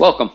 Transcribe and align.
Welcome. 0.00 0.30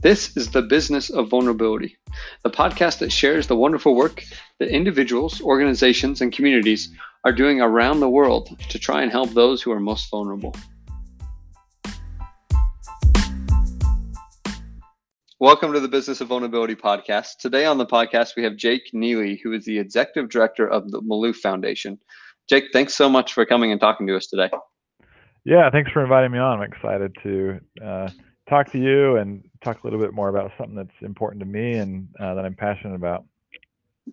This 0.00 0.34
is 0.34 0.50
the 0.50 0.62
Business 0.62 1.10
of 1.10 1.28
Vulnerability, 1.28 1.98
the 2.42 2.48
podcast 2.48 3.00
that 3.00 3.12
shares 3.12 3.46
the 3.46 3.54
wonderful 3.54 3.94
work 3.94 4.24
that 4.60 4.70
individuals, 4.70 5.42
organizations, 5.42 6.22
and 6.22 6.32
communities 6.32 6.88
are 7.22 7.32
doing 7.32 7.60
around 7.60 8.00
the 8.00 8.08
world 8.08 8.58
to 8.70 8.78
try 8.78 9.02
and 9.02 9.12
help 9.12 9.28
those 9.28 9.60
who 9.60 9.72
are 9.72 9.78
most 9.78 10.10
vulnerable. 10.10 10.56
Welcome 15.38 15.74
to 15.74 15.80
the 15.80 15.88
Business 15.88 16.22
of 16.22 16.28
Vulnerability 16.28 16.74
podcast. 16.74 17.36
Today 17.40 17.66
on 17.66 17.76
the 17.76 17.84
podcast, 17.84 18.36
we 18.36 18.44
have 18.44 18.56
Jake 18.56 18.92
Neeley, 18.94 19.38
who 19.42 19.52
is 19.52 19.66
the 19.66 19.78
executive 19.78 20.30
director 20.30 20.66
of 20.66 20.90
the 20.90 21.02
Malouf 21.02 21.36
Foundation. 21.36 21.98
Jake, 22.48 22.70
thanks 22.72 22.94
so 22.94 23.10
much 23.10 23.34
for 23.34 23.44
coming 23.44 23.70
and 23.70 23.82
talking 23.82 24.06
to 24.06 24.16
us 24.16 24.28
today. 24.28 24.48
Yeah, 25.44 25.68
thanks 25.70 25.90
for 25.92 26.02
inviting 26.02 26.32
me 26.32 26.38
on. 26.38 26.62
I'm 26.62 26.72
excited 26.72 27.14
to 27.22 27.60
uh, 27.84 28.08
talk 28.48 28.70
to 28.72 28.78
you 28.78 29.16
and 29.16 29.42
talk 29.62 29.82
a 29.82 29.86
little 29.86 30.00
bit 30.00 30.12
more 30.12 30.28
about 30.28 30.52
something 30.58 30.76
that's 30.76 30.90
important 31.02 31.40
to 31.40 31.46
me 31.46 31.74
and 31.74 32.08
uh, 32.20 32.34
that 32.34 32.44
I'm 32.44 32.54
passionate 32.54 32.94
about. 32.94 33.24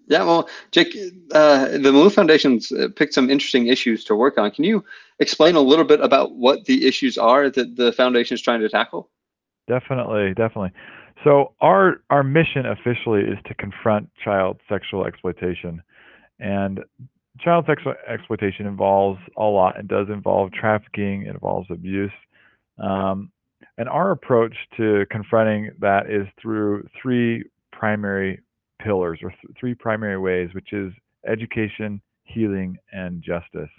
Yeah, 0.07 0.23
well, 0.23 0.49
Jake, 0.71 0.93
uh, 1.33 1.69
the 1.69 1.91
Malouf 1.91 2.13
Foundation's 2.13 2.71
uh, 2.71 2.89
picked 2.95 3.13
some 3.13 3.29
interesting 3.29 3.67
issues 3.67 4.03
to 4.05 4.15
work 4.15 4.37
on. 4.37 4.51
Can 4.51 4.65
you 4.65 4.83
explain 5.19 5.55
a 5.55 5.61
little 5.61 5.85
bit 5.85 6.01
about 6.01 6.35
what 6.35 6.65
the 6.65 6.85
issues 6.85 7.17
are 7.17 7.49
that 7.49 7.77
the 7.77 7.93
foundation 7.93 8.35
is 8.35 8.41
trying 8.41 8.59
to 8.59 8.69
tackle? 8.69 9.09
Definitely, 9.67 10.33
definitely. 10.35 10.71
So 11.23 11.53
our 11.61 12.01
our 12.09 12.23
mission 12.23 12.65
officially 12.65 13.21
is 13.21 13.39
to 13.45 13.53
confront 13.55 14.09
child 14.23 14.59
sexual 14.69 15.05
exploitation, 15.05 15.81
and 16.39 16.81
child 17.39 17.65
sexual 17.65 17.95
exploitation 18.07 18.67
involves 18.67 19.19
a 19.37 19.43
lot. 19.43 19.77
It 19.77 19.87
does 19.87 20.07
involve 20.09 20.51
trafficking. 20.51 21.23
It 21.23 21.29
involves 21.29 21.67
abuse. 21.71 22.11
Um, 22.77 23.31
and 23.77 23.89
our 23.89 24.11
approach 24.11 24.55
to 24.77 25.05
confronting 25.11 25.71
that 25.79 26.09
is 26.09 26.27
through 26.41 26.87
three 27.01 27.43
primary 27.71 28.39
pillars 28.81 29.19
or 29.21 29.29
th- 29.29 29.57
three 29.59 29.73
primary 29.73 30.17
ways, 30.17 30.49
which 30.53 30.71
is 30.71 30.93
education, 31.27 32.01
healing, 32.23 32.77
and 32.93 33.21
justice. 33.21 33.69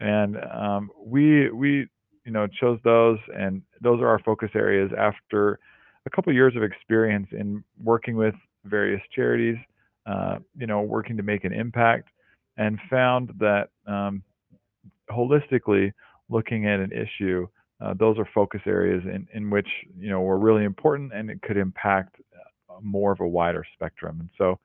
And 0.00 0.36
um, 0.52 0.90
we 0.98 1.50
we 1.50 1.86
you 2.24 2.32
know 2.32 2.46
chose 2.60 2.78
those, 2.84 3.18
and 3.34 3.62
those 3.80 4.00
are 4.00 4.08
our 4.08 4.18
focus 4.20 4.50
areas 4.54 4.90
after 4.98 5.58
a 6.06 6.10
couple 6.10 6.30
of 6.30 6.34
years 6.34 6.54
of 6.56 6.62
experience 6.62 7.28
in 7.32 7.64
working 7.82 8.16
with 8.16 8.34
various 8.64 9.00
charities, 9.14 9.56
uh, 10.06 10.36
you 10.56 10.66
know, 10.66 10.82
working 10.82 11.16
to 11.16 11.22
make 11.22 11.44
an 11.44 11.52
impact, 11.52 12.08
and 12.56 12.78
found 12.90 13.32
that 13.38 13.68
um, 13.86 14.22
holistically 15.10 15.92
looking 16.28 16.66
at 16.66 16.80
an 16.80 16.90
issue 16.92 17.46
uh, 17.80 17.94
those 17.94 18.18
are 18.18 18.28
focus 18.34 18.60
areas 18.66 19.02
in, 19.04 19.26
in 19.32 19.50
which 19.50 19.68
you 19.98 20.10
know 20.10 20.20
were 20.20 20.38
really 20.38 20.64
important 20.64 21.12
and 21.12 21.30
it 21.30 21.42
could 21.42 21.56
impact 21.56 22.16
uh, 22.34 22.78
more 22.80 23.12
of 23.12 23.20
a 23.20 23.26
wider 23.26 23.64
spectrum. 23.74 24.20
And 24.20 24.30
so, 24.38 24.58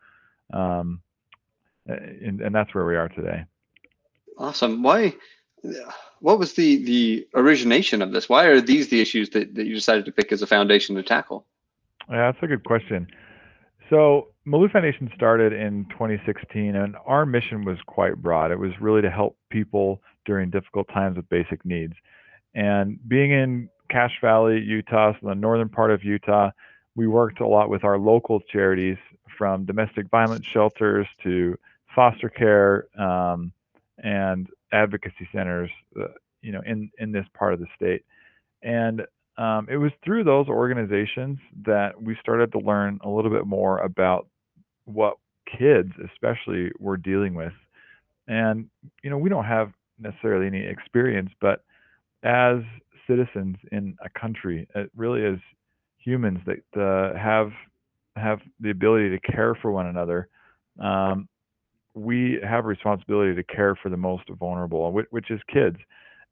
um, 0.54 1.02
and, 1.88 2.42
and 2.42 2.54
that's 2.54 2.74
where 2.74 2.86
we 2.86 2.96
are 2.96 3.10
today. 3.10 3.46
Awesome. 4.38 4.84
Why? 4.84 5.14
What 6.22 6.40
was 6.40 6.54
the 6.54 6.84
the 6.84 7.28
origination 7.34 8.02
of 8.02 8.12
this? 8.12 8.30
Why 8.30 8.46
are 8.46 8.62
these 8.62 8.90
the 8.90 9.02
issues 9.02 9.30
that, 9.32 9.56
that 9.56 9.66
you 9.66 9.76
decided 9.76 10.06
to 10.06 10.12
pick 10.12 10.32
as 10.32 10.42
a 10.42 10.48
foundation 10.48 10.96
to 10.96 11.04
tackle? 11.04 11.46
Yeah, 12.10 12.32
that's 12.32 12.44
a 12.44 12.48
good 12.48 12.64
question. 12.64 13.08
So 13.90 14.30
Malouf 14.48 14.72
Foundation 14.72 15.12
started 15.16 15.52
in 15.52 15.86
2016, 15.90 16.76
and 16.76 16.96
our 17.06 17.26
mission 17.26 17.66
was 17.66 17.78
quite 17.88 18.16
broad. 18.18 18.52
It 18.52 18.60
was 18.60 18.72
really 18.80 19.02
to 19.02 19.10
help 19.10 19.38
people 19.50 20.02
during 20.26 20.50
difficult 20.50 20.88
times 20.90 21.18
with 21.18 21.28
basic 21.30 21.66
needs. 21.66 21.94
And 22.54 23.00
being 23.08 23.32
in 23.32 23.70
Cache 23.90 24.20
Valley, 24.22 24.60
Utah, 24.60 25.14
so 25.14 25.28
the 25.28 25.36
northern 25.36 25.70
part 25.70 25.92
of 25.92 26.04
Utah, 26.04 26.52
we 26.96 27.08
worked 27.08 27.40
a 27.40 27.48
lot 27.48 27.70
with 27.70 27.84
our 27.84 27.98
local 27.98 28.40
charities 28.52 28.98
from 29.38 29.66
domestic 29.66 30.10
violence 30.10 30.46
shelters 30.46 31.08
to 31.24 31.58
foster 31.96 32.30
care 32.30 32.88
um, 33.00 33.52
and 34.04 34.48
advocacy 34.72 35.28
centers, 35.34 35.70
uh, 36.00 36.08
you 36.42 36.52
know, 36.52 36.62
in, 36.66 36.92
in 37.00 37.12
this 37.12 37.26
part 37.34 37.54
of 37.54 37.60
the 37.60 37.68
state. 37.76 38.04
And 38.62 39.04
um, 39.38 39.68
it 39.70 39.78
was 39.78 39.92
through 40.04 40.26
those 40.26 40.48
organizations 40.48 41.40
that 41.66 42.02
we 42.02 42.18
started 42.22 42.52
to 42.52 42.60
learn 42.60 43.00
a 43.04 43.10
little 43.10 43.32
bit 43.32 43.46
more 43.46 43.80
about 43.80 44.28
what 44.86 45.16
kids, 45.58 45.92
especially, 46.12 46.72
were 46.80 46.98
dealing 46.98 47.34
with. 47.34 47.54
And, 48.28 48.70
you 49.02 49.10
know, 49.10 49.18
we 49.18 49.30
don't 49.30 49.46
have 49.46 49.72
necessarily 49.98 50.48
any 50.48 50.66
experience, 50.66 51.32
but 51.40 51.64
as 52.24 52.60
citizens 53.08 53.58
in 53.72 53.96
a 54.04 54.20
country, 54.20 54.68
really 54.96 55.22
is 55.22 55.40
humans 55.98 56.40
that 56.46 56.82
uh, 56.82 57.18
have 57.18 57.52
have 58.16 58.40
the 58.60 58.70
ability 58.70 59.10
to 59.10 59.20
care 59.20 59.56
for 59.56 59.72
one 59.72 59.88
another. 59.88 60.28
Um, 60.80 61.28
we 61.94 62.40
have 62.44 62.66
a 62.66 62.68
responsibility 62.68 63.36
to 63.36 63.44
care 63.44 63.76
for 63.76 63.90
the 63.90 63.98
most 63.98 64.24
vulnerable, 64.30 64.92
which, 64.92 65.08
which 65.10 65.32
is 65.32 65.40
kids. 65.52 65.78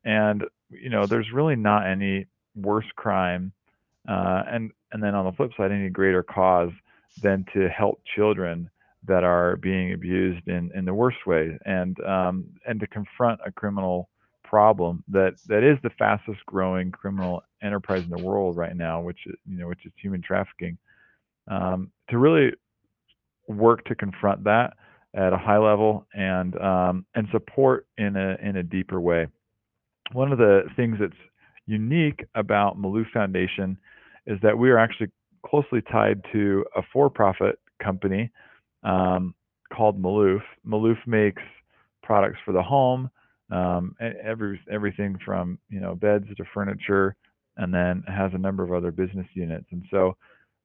And 0.05 0.43
you 0.69 0.89
know, 0.89 1.05
there's 1.05 1.31
really 1.33 1.55
not 1.55 1.87
any 1.87 2.27
worse 2.55 2.85
crime, 2.95 3.51
uh, 4.07 4.43
and 4.47 4.71
and 4.91 5.03
then 5.03 5.15
on 5.15 5.25
the 5.25 5.31
flip 5.33 5.51
side, 5.57 5.71
any 5.71 5.89
greater 5.89 6.23
cause 6.23 6.71
than 7.21 7.45
to 7.53 7.67
help 7.69 8.01
children 8.15 8.69
that 9.07 9.23
are 9.23 9.55
being 9.57 9.93
abused 9.93 10.47
in, 10.47 10.71
in 10.75 10.85
the 10.85 10.93
worst 10.93 11.25
way, 11.25 11.57
and 11.65 11.97
um, 12.05 12.45
and 12.67 12.79
to 12.79 12.87
confront 12.87 13.39
a 13.45 13.51
criminal 13.51 14.09
problem 14.49 15.03
that 15.09 15.35
that 15.47 15.63
is 15.63 15.77
the 15.83 15.89
fastest 15.97 16.39
growing 16.45 16.91
criminal 16.91 17.43
enterprise 17.61 18.03
in 18.03 18.09
the 18.09 18.23
world 18.23 18.55
right 18.57 18.75
now, 18.75 19.01
which 19.01 19.19
you 19.25 19.57
know 19.57 19.67
which 19.67 19.85
is 19.85 19.91
human 20.01 20.21
trafficking. 20.21 20.77
Um, 21.49 21.91
to 22.09 22.17
really 22.17 22.51
work 23.47 23.85
to 23.85 23.95
confront 23.95 24.43
that 24.43 24.73
at 25.15 25.33
a 25.33 25.37
high 25.37 25.57
level 25.57 26.05
and 26.13 26.59
um, 26.61 27.05
and 27.15 27.27
support 27.31 27.87
in 27.97 28.15
a 28.15 28.37
in 28.41 28.57
a 28.57 28.63
deeper 28.63 29.01
way. 29.01 29.27
One 30.13 30.31
of 30.31 30.37
the 30.37 30.63
things 30.75 30.97
that's 30.99 31.13
unique 31.65 32.25
about 32.35 32.77
Malouf 32.77 33.11
Foundation 33.11 33.77
is 34.25 34.39
that 34.41 34.57
we 34.57 34.69
are 34.69 34.77
actually 34.77 35.09
closely 35.45 35.81
tied 35.91 36.21
to 36.31 36.65
a 36.75 36.81
for-profit 36.93 37.59
company 37.83 38.31
um, 38.83 39.33
called 39.73 40.01
Malouf. 40.01 40.41
Malouf 40.65 40.97
makes 41.05 41.41
products 42.03 42.37
for 42.45 42.53
the 42.53 42.61
home, 42.61 43.09
um, 43.51 43.95
every 43.99 44.59
everything 44.69 45.17
from 45.25 45.59
you 45.69 45.79
know 45.79 45.95
beds 45.95 46.25
to 46.35 46.43
furniture, 46.53 47.15
and 47.57 47.73
then 47.73 48.03
has 48.07 48.31
a 48.33 48.37
number 48.37 48.63
of 48.63 48.73
other 48.73 48.91
business 48.91 49.27
units. 49.33 49.67
And 49.71 49.83
so 49.91 50.15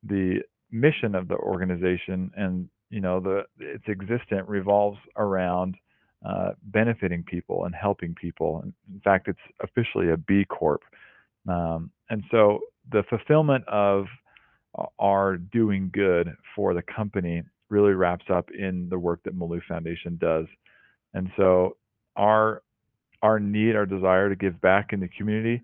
the 0.03 0.41
mission 0.70 1.15
of 1.15 1.28
the 1.28 1.37
organization 1.37 2.31
and 2.37 2.69
you 2.91 3.00
know 3.00 3.20
the 3.20 3.43
its 3.59 3.84
existence 3.87 4.44
revolves 4.48 4.98
around 5.16 5.76
uh, 6.26 6.50
benefiting 6.65 7.22
people 7.25 7.65
and 7.65 7.75
helping 7.75 8.15
people. 8.15 8.62
In 8.65 9.00
fact, 9.00 9.28
it's 9.28 9.38
officially 9.62 10.10
a 10.10 10.16
B 10.16 10.44
Corp. 10.44 10.82
Um, 11.49 11.91
and 12.10 12.22
so 12.31 12.60
the 12.93 13.03
fulfillment 13.09 13.64
of 13.69 14.06
our 14.99 15.37
doing 15.37 15.91
good 15.93 16.34
for 16.54 16.75
the 16.75 16.82
company 16.82 17.43
really 17.69 17.93
wraps 17.93 18.26
up 18.32 18.50
in 18.56 18.88
the 18.88 18.99
work 18.99 19.20
that 19.25 19.37
Malouf 19.37 19.62
Foundation 19.69 20.16
does. 20.20 20.47
And 21.14 21.31
so 21.37 21.76
our 22.16 22.62
our 23.22 23.38
need, 23.38 23.77
our 23.77 23.87
desire 23.87 24.28
to 24.28 24.37
give 24.37 24.60
back 24.60 24.93
in 24.93 25.00
the 25.00 25.09
community, 25.09 25.62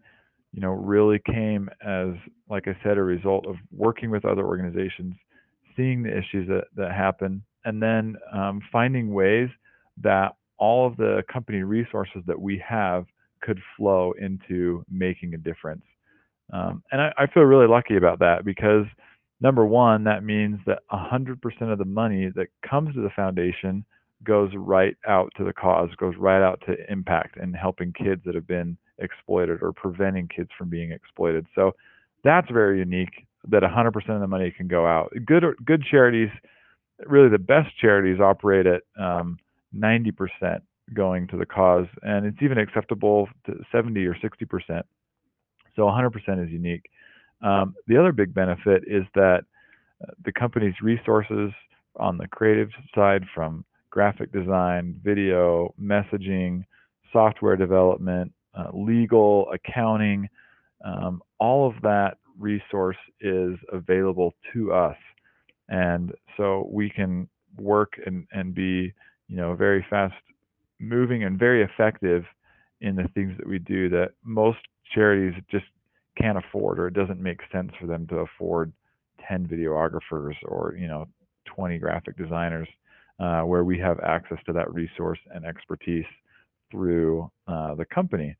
you 0.53 0.61
know, 0.61 0.71
really 0.71 1.21
came 1.27 1.69
as, 1.85 2.09
like 2.49 2.69
I 2.69 2.77
said, 2.83 2.97
a 2.97 3.03
result 3.03 3.47
of 3.47 3.57
working 3.71 4.11
with 4.11 4.25
other 4.25 4.47
organizations, 4.47 5.15
seeing 5.77 6.03
the 6.03 6.17
issues 6.17 6.49
that, 6.49 6.65
that 6.77 6.93
happen, 6.93 7.43
and 7.65 7.83
then 7.83 8.17
um, 8.33 8.61
finding 8.73 9.13
ways 9.13 9.49
that 10.03 10.35
all 10.59 10.87
of 10.87 10.97
the 10.97 11.23
company 11.33 11.63
resources 11.63 12.23
that 12.27 12.41
we 12.41 12.63
have 12.67 13.05
could 13.43 13.61
flow 13.77 14.13
into 14.21 14.85
making 14.91 15.35
a 15.35 15.39
difference. 15.39 15.85
Um, 16.53 16.83
and 16.93 17.01
I, 17.01 17.13
I 17.19 17.27
feel 17.27 17.43
really 17.43 17.69
lucky 17.69 17.97
about 17.97 18.19
that 18.21 18.45
because 18.45 18.87
number 19.41 19.65
one, 19.65 20.05
that 20.05 20.25
means 20.25 20.59
that 20.67 20.81
100% 20.93 21.37
of 21.73 21.79
the 21.79 21.85
money 21.85 22.31
that 22.35 22.49
comes 22.69 22.95
to 22.95 23.03
the 23.03 23.11
foundation 23.15 23.85
goes 24.25 24.51
right 24.55 24.97
out 25.07 25.33
to 25.37 25.45
the 25.45 25.53
cause, 25.53 25.91
goes 25.97 26.15
right 26.19 26.43
out 26.43 26.63
to 26.67 26.77
impact 26.91 27.37
and 27.37 27.55
helping 27.55 27.93
kids 27.93 28.23
that 28.25 28.35
have 28.35 28.47
been 28.47 28.77
exploited 28.99 29.63
or 29.63 29.73
preventing 29.73 30.29
kids 30.29 30.51
from 30.59 30.69
being 30.69 30.91
exploited. 30.93 31.47
So 31.55 31.73
that's 32.25 32.51
very 32.51 32.79
unique 32.79 33.27
that 33.49 33.63
100% 33.63 34.09
of 34.09 34.21
the 34.21 34.27
money 34.27 34.51
can 34.51 34.69
go 34.69 34.87
out. 34.87 35.13
Good 35.25 35.45
good 35.65 35.85
charities, 35.89 36.31
really 37.07 37.29
the 37.29 37.39
best 37.39 37.69
charities 37.81 38.21
operate 38.21 38.67
at 38.67 38.83
um, 38.99 39.39
90% 39.75 40.61
going 40.95 41.29
to 41.29 41.37
the 41.37 41.47
cause, 41.47 41.87
and 42.03 42.27
it's 42.27 42.39
even 42.43 42.59
acceptable 42.59 43.29
to 43.47 43.55
70 43.71 44.05
or 44.07 44.15
60%. 44.15 44.83
So 45.77 45.83
100% 45.83 46.45
is 46.45 46.51
unique. 46.51 46.91
Um, 47.43 47.75
the 47.87 47.97
other 47.97 48.13
big 48.13 48.35
benefit 48.35 48.83
is 48.87 49.05
that 49.15 49.43
uh, 50.03 50.13
the 50.25 50.33
company's 50.33 50.75
resources 50.83 51.53
on 51.97 52.19
the 52.19 52.27
creative 52.27 52.71
side, 52.95 53.25
from 53.35 53.65
graphic 53.91 54.33
design, 54.33 55.01
video, 55.03 55.75
messaging, 55.81 56.65
software 57.13 57.57
development, 57.57 58.33
uh, 58.57 58.69
legal, 58.73 59.51
accounting, 59.53 60.29
um, 60.85 61.23
all 61.39 61.67
of 61.67 61.75
that 61.83 62.19
resource 62.39 62.97
is 63.21 63.57
available 63.73 64.35
to 64.53 64.73
us. 64.73 64.97
And 65.69 66.13
so 66.37 66.69
we 66.71 66.91
can 66.91 67.29
work 67.59 67.95
and, 68.07 68.27
and 68.33 68.55
be, 68.55 68.93
you 69.29 69.37
know, 69.37 69.55
very 69.55 69.85
fast 69.91 70.15
moving 70.79 71.25
and 71.25 71.39
very 71.39 71.63
effective 71.63 72.25
in 72.81 72.95
the 72.95 73.09
things 73.15 73.37
that 73.39 73.47
we 73.47 73.59
do 73.59 73.89
that 73.89 74.13
most 74.25 74.59
charities 74.95 75.35
just 75.51 75.65
can't 76.17 76.39
afford 76.39 76.79
or 76.79 76.89
it 76.89 76.95
doesn't 76.95 77.21
make 77.21 77.41
sense 77.53 77.73
for 77.81 77.87
them 77.87 78.07
to 78.07 78.19
afford 78.19 78.73
10 79.27 79.47
videographers 79.47 80.35
or, 80.45 80.77
you 80.79 80.87
know, 80.87 81.07
20 81.47 81.79
graphic 81.79 82.17
designers 82.17 82.69
uh, 83.19 83.43
where 83.43 83.65
we 83.65 83.79
have 83.79 83.99
access 84.01 84.39
to 84.47 84.53
that 84.53 84.73
resource 84.73 85.19
and 85.35 85.45
expertise 85.45 86.07
through 86.71 87.31
uh, 87.47 87.75
the 87.75 87.85
company. 87.85 88.37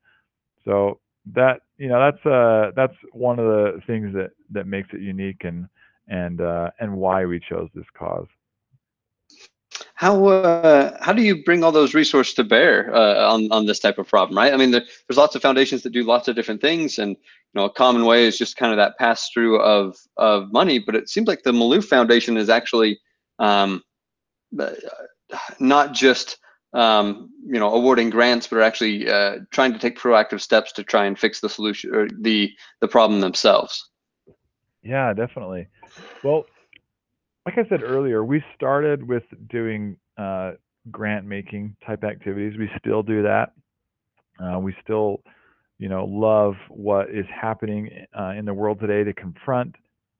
So 0.65 0.99
that 1.33 1.61
you 1.77 1.89
know 1.89 1.99
that's 1.99 2.25
uh 2.25 2.71
that's 2.75 2.95
one 3.11 3.39
of 3.39 3.45
the 3.45 3.81
things 3.85 4.13
that 4.13 4.31
that 4.51 4.67
makes 4.67 4.89
it 4.93 5.01
unique 5.01 5.43
and 5.43 5.67
and 6.07 6.41
uh, 6.41 6.71
and 6.79 6.95
why 6.97 7.25
we 7.25 7.39
chose 7.39 7.69
this 7.73 7.85
cause. 7.97 8.27
How 9.95 10.25
uh, 10.25 10.97
how 11.01 11.13
do 11.13 11.21
you 11.21 11.43
bring 11.43 11.63
all 11.63 11.71
those 11.71 11.93
resources 11.93 12.33
to 12.35 12.43
bear 12.43 12.93
uh, 12.93 13.33
on 13.33 13.51
on 13.51 13.65
this 13.65 13.79
type 13.79 13.97
of 13.97 14.07
problem? 14.07 14.37
Right. 14.37 14.53
I 14.53 14.57
mean, 14.57 14.71
there, 14.71 14.83
there's 15.07 15.17
lots 15.17 15.35
of 15.35 15.41
foundations 15.41 15.83
that 15.83 15.91
do 15.91 16.03
lots 16.03 16.27
of 16.27 16.35
different 16.35 16.61
things, 16.61 16.99
and 16.99 17.11
you 17.11 17.55
know, 17.55 17.65
a 17.65 17.69
common 17.69 18.05
way 18.05 18.25
is 18.25 18.37
just 18.37 18.57
kind 18.57 18.71
of 18.71 18.77
that 18.77 18.97
pass 18.97 19.29
through 19.29 19.61
of 19.61 19.97
of 20.17 20.51
money. 20.51 20.79
But 20.79 20.95
it 20.95 21.09
seems 21.09 21.27
like 21.27 21.43
the 21.43 21.51
Malouf 21.51 21.85
Foundation 21.85 22.37
is 22.37 22.49
actually 22.49 22.99
um, 23.39 23.83
not 25.59 25.93
just 25.93 26.37
um, 26.73 27.29
you 27.45 27.59
know 27.59 27.73
awarding 27.73 28.09
grants, 28.09 28.47
but 28.47 28.57
are 28.57 28.61
actually 28.61 29.09
uh, 29.09 29.37
trying 29.51 29.73
to 29.73 29.79
take 29.79 29.97
proactive 29.97 30.41
steps 30.41 30.71
to 30.73 30.83
try 30.83 31.05
and 31.05 31.17
fix 31.17 31.39
the 31.39 31.49
solution 31.49 31.93
or 31.93 32.07
the 32.21 32.51
the 32.81 32.87
problem 32.87 33.21
themselves. 33.21 33.89
Yeah, 34.81 35.13
definitely. 35.13 35.67
Well, 36.23 36.45
like 37.45 37.57
I 37.57 37.67
said 37.69 37.83
earlier, 37.83 38.23
we 38.23 38.43
started 38.55 39.07
with 39.07 39.23
doing 39.49 39.97
uh, 40.17 40.51
grant 40.91 41.25
making 41.25 41.75
type 41.85 42.03
activities. 42.03 42.57
We 42.57 42.69
still 42.79 43.03
do 43.03 43.23
that. 43.23 43.51
Uh, 44.41 44.59
we 44.59 44.73
still, 44.83 45.21
you 45.79 45.89
know, 45.89 46.05
love 46.05 46.55
what 46.69 47.09
is 47.09 47.25
happening 47.29 47.89
uh, 48.17 48.33
in 48.37 48.45
the 48.45 48.53
world 48.53 48.79
today 48.79 49.03
to 49.03 49.13
confront 49.13 49.75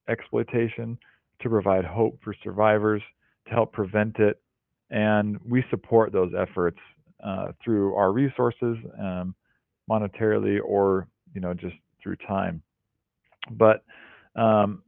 exploitation, 0.09 0.97
to 1.41 1.49
provide 1.49 1.85
hope 1.85 2.19
for 2.23 2.33
survivors, 2.43 3.01
to 3.49 3.55
help 3.55 3.73
prevent 3.73 4.17
it, 4.19 4.41
and 4.89 5.37
we 5.47 5.63
support 5.69 6.11
those 6.11 6.31
efforts 6.37 6.79
uh, 7.23 7.51
through 7.63 7.95
our 7.95 8.11
resources, 8.11 8.77
um, 8.99 9.35
monetarily, 9.89 10.59
or 10.63 11.07
you 11.33 11.41
know 11.41 11.53
just 11.53 11.75
through 12.01 12.15
time. 12.27 12.61
But 13.51 13.83
um, 14.35 14.83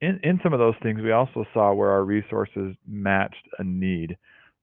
in, 0.00 0.20
in 0.22 0.40
some 0.42 0.52
of 0.52 0.58
those 0.58 0.74
things, 0.82 1.00
we 1.00 1.12
also 1.12 1.44
saw 1.54 1.72
where 1.72 1.90
our 1.90 2.04
resources 2.04 2.74
matched 2.86 3.46
a 3.58 3.64
need. 3.64 4.16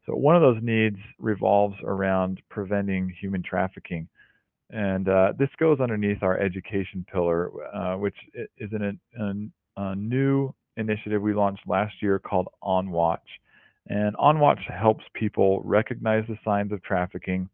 So 0.05 0.13
one 0.13 0.35
of 0.35 0.41
those 0.41 0.59
needs 0.61 0.97
revolves 1.17 1.75
around 1.83 2.41
preventing 2.49 3.13
human 3.19 3.41
trafficking. 3.41 4.07
And 4.69 5.07
uh, 5.07 5.33
this 5.37 5.49
goes 5.59 5.79
underneath 5.79 6.21
our 6.21 6.37
education 6.39 7.05
pillar, 7.11 7.51
uh, 7.73 7.97
which 7.97 8.15
is 8.57 8.69
an, 8.71 8.99
an, 9.15 9.51
a 9.77 9.95
new 9.95 10.53
initiative 10.79 11.21
we 11.21 11.33
launched 11.33 11.67
last 11.67 12.01
year 12.01 12.17
called 12.19 12.47
On 12.61 12.89
Watch. 12.89 13.27
And 13.87 14.15
On 14.17 14.39
Watch 14.39 14.59
helps 14.67 15.03
people 15.13 15.61
recognize 15.63 16.23
the 16.27 16.37
signs 16.43 16.71
of 16.71 16.81
trafficking 16.83 17.49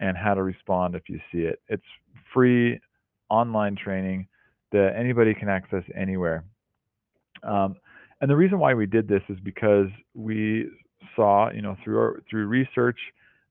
and 0.00 0.16
how 0.16 0.34
to 0.34 0.42
respond 0.42 0.94
if 0.94 1.08
you 1.08 1.20
see 1.30 1.40
it. 1.40 1.60
It's 1.68 1.82
free 2.32 2.80
online 3.28 3.76
training 3.76 4.26
that 4.72 4.94
anybody 4.96 5.34
can 5.34 5.48
access 5.48 5.84
anywhere. 5.96 6.44
Um, 7.42 7.76
and 8.20 8.30
the 8.30 8.36
reason 8.36 8.58
why 8.58 8.74
we 8.74 8.86
did 8.86 9.08
this 9.08 9.22
is 9.28 9.38
because 9.42 9.88
we 10.14 10.68
saw, 11.16 11.50
you 11.50 11.62
know, 11.62 11.76
through 11.82 11.98
our, 11.98 12.22
through 12.28 12.46
research, 12.46 12.98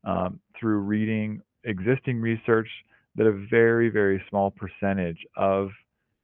um, 0.03 0.39
through 0.59 0.79
reading 0.79 1.41
existing 1.63 2.21
research, 2.21 2.69
that 3.15 3.25
a 3.25 3.47
very 3.49 3.89
very 3.89 4.23
small 4.29 4.51
percentage 4.51 5.17
of 5.35 5.69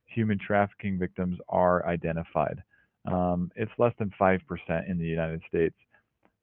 human 0.05 0.39
trafficking 0.39 0.97
victims 0.97 1.37
are 1.49 1.85
identified. 1.87 2.61
Um, 3.07 3.51
it's 3.55 3.71
less 3.77 3.93
than 3.99 4.11
five 4.17 4.41
percent 4.47 4.87
in 4.87 4.97
the 4.97 5.05
United 5.05 5.41
States. 5.47 5.75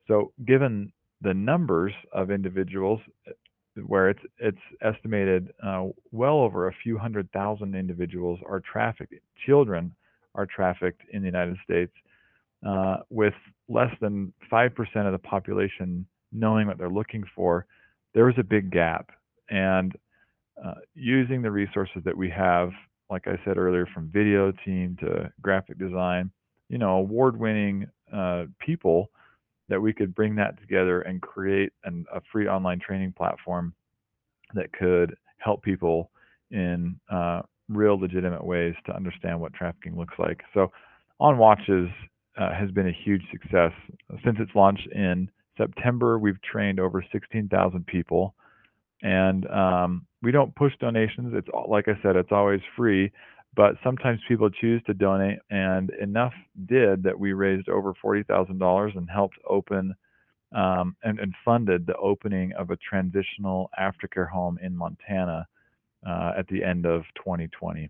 So, 0.09 0.32
given 0.47 0.93
the 1.20 1.35
numbers 1.35 1.93
of 2.12 2.31
individuals, 2.31 3.00
where 3.87 4.11
it's 4.11 4.20
it's 4.38 4.59
estimated 4.82 5.53
uh, 5.64 5.87
well 6.11 6.38
over 6.38 6.69
a 6.69 6.75
few 6.82 6.99
hundred 6.99 7.31
thousand 7.32 7.75
individuals 7.75 8.41
are 8.47 8.61
trafficked, 8.61 9.14
children 9.47 9.94
are 10.35 10.47
trafficked 10.47 11.03
in 11.12 11.23
the 11.23 11.26
United 11.26 11.56
States, 11.64 11.93
uh, 12.67 12.99
with 13.11 13.35
less 13.69 13.94
than 14.00 14.32
five 14.50 14.75
percent 14.75 15.06
of 15.06 15.12
the 15.12 15.19
population 15.19 16.06
knowing 16.32 16.67
what 16.67 16.79
they're 16.79 16.88
looking 16.91 17.25
for. 17.35 17.67
There 18.15 18.29
is 18.29 18.37
a 18.38 18.44
big 18.44 18.70
gap, 18.70 19.11
and 19.50 19.93
uh, 20.62 20.75
using 20.94 21.43
the 21.43 21.50
resources 21.50 22.03
that 22.05 22.17
we 22.17 22.31
have, 22.31 22.70
like 23.11 23.26
I 23.26 23.38
said 23.44 23.56
earlier, 23.56 23.87
from 23.93 24.11
video 24.12 24.53
team 24.65 24.97
to 25.00 25.32
graphic 25.41 25.79
design, 25.79 26.31
you 26.73 26.79
know, 26.79 26.97
award-winning 26.97 27.87
uh, 28.13 28.45
people 28.59 29.11
that 29.69 29.81
we 29.81 29.93
could 29.93 30.15
bring 30.15 30.35
that 30.37 30.59
together 30.59 31.03
and 31.03 31.21
create 31.21 31.71
an, 31.85 32.07
a 32.13 32.21
free 32.33 32.49
online 32.49 32.81
training 32.81 33.13
platform 33.17 33.75
that 34.55 34.73
could 34.73 35.15
help 35.37 35.63
people 35.63 36.11
in 36.51 36.99
uh, 37.11 37.43
real 37.69 38.01
legitimate 38.01 38.43
ways 38.43 38.75
to 38.87 38.97
understand 38.97 39.39
what 39.39 39.53
trafficking 39.53 39.97
looks 39.97 40.15
like. 40.19 40.41
So, 40.55 40.73
On 41.21 41.37
Watches 41.37 41.91
uh, 42.39 42.55
has 42.55 42.71
been 42.71 42.89
a 42.89 42.97
huge 43.05 43.23
success 43.31 43.73
since 44.25 44.39
its 44.41 44.51
launch 44.55 44.81
in 44.93 45.31
September. 45.59 46.19
We've 46.19 46.41
trained 46.41 46.81
over 46.81 47.05
16,000 47.13 47.87
people, 47.87 48.35
and 49.03 49.47
um, 49.51 50.07
we 50.23 50.33
don't 50.33 50.55
push 50.55 50.73
donations. 50.81 51.35
It's 51.37 51.49
like 51.69 51.89
I 51.89 52.01
said, 52.03 52.17
it's 52.17 52.33
always 52.33 52.61
free 52.77 53.13
but 53.55 53.75
sometimes 53.85 54.21
people 54.27 54.49
choose 54.49 54.83
to 54.87 54.95
donate, 54.95 55.39
and 55.51 55.91
enough 56.01 56.33
did 56.67 57.03
that 57.03 57.19
we 57.19 57.33
raised 57.33 57.69
over 57.69 57.95
$40,000 58.03 58.97
and 58.97 59.11
helped 59.11 59.37
open 59.49 59.95
um, 60.55 60.97
and, 61.03 61.19
and, 61.19 61.35
funded 61.47 61.87
the 61.87 61.97
opening 61.97 62.53
of 62.59 62.71
a 62.71 62.77
transitional 62.77 63.71
aftercare 63.81 64.29
home 64.29 64.59
in 64.63 64.77
Montana 64.77 65.47
uh, 66.06 66.32
at 66.37 66.47
the 66.49 66.63
end 66.63 66.85
of 66.85 67.05
2020. 67.17 67.89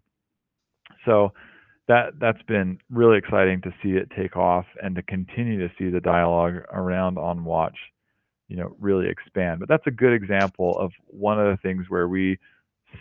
So 1.05 1.33
that 1.89 2.13
that's 2.21 2.43
been 2.43 2.79
really 2.91 3.19
exciting 3.19 3.61
to 3.63 3.75
see 3.83 3.91
it 3.91 4.09
take 4.17 4.37
off 4.37 4.67
and 4.83 4.95
to 4.95 5.03
continue 5.03 5.59
to 5.59 5.75
see 5.77 5.91
the 5.91 6.01
dialogue 6.01 6.55
around 6.73 7.19
on 7.19 7.45
watch, 7.45 7.77
you 8.49 8.57
know, 8.57 8.77
really 8.79 9.09
expand. 9.09 9.59
But 9.59 9.69
that's 9.69 9.87
a 9.87 9.91
good 9.91 10.13
example 10.13 10.79
of 10.79 10.93
one 11.09 11.41
of 11.41 11.47
the 11.47 11.61
things 11.63 11.87
where 11.89 12.07
we 12.07 12.39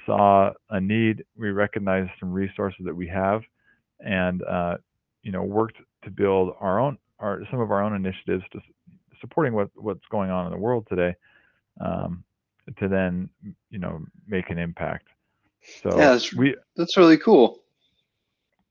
saw 0.05 0.51
a 0.69 0.79
need, 0.79 1.23
we 1.37 1.51
recognized 1.51 2.11
some 2.19 2.31
resources 2.31 2.85
that 2.85 2.95
we 2.95 3.07
have, 3.07 3.41
and 3.99 4.43
uh, 4.43 4.77
you 5.23 5.31
know 5.31 5.43
worked 5.43 5.77
to 6.03 6.11
build 6.11 6.55
our 6.59 6.79
own, 6.79 6.97
our 7.19 7.41
some 7.51 7.59
of 7.59 7.71
our 7.71 7.81
own 7.81 7.93
initiatives 7.93 8.43
to 8.51 8.59
supporting 9.19 9.53
what 9.53 9.69
what's 9.75 10.05
going 10.09 10.29
on 10.29 10.45
in 10.45 10.51
the 10.51 10.57
world 10.57 10.85
today, 10.89 11.15
um, 11.79 12.23
to 12.77 12.87
then 12.87 13.29
you 13.69 13.79
know 13.79 14.01
make 14.27 14.49
an 14.49 14.57
impact. 14.57 15.07
So 15.83 15.89
yeah, 15.97 16.11
that's, 16.11 16.33
we 16.33 16.55
that's 16.75 16.97
really 16.97 17.17
cool. 17.17 17.59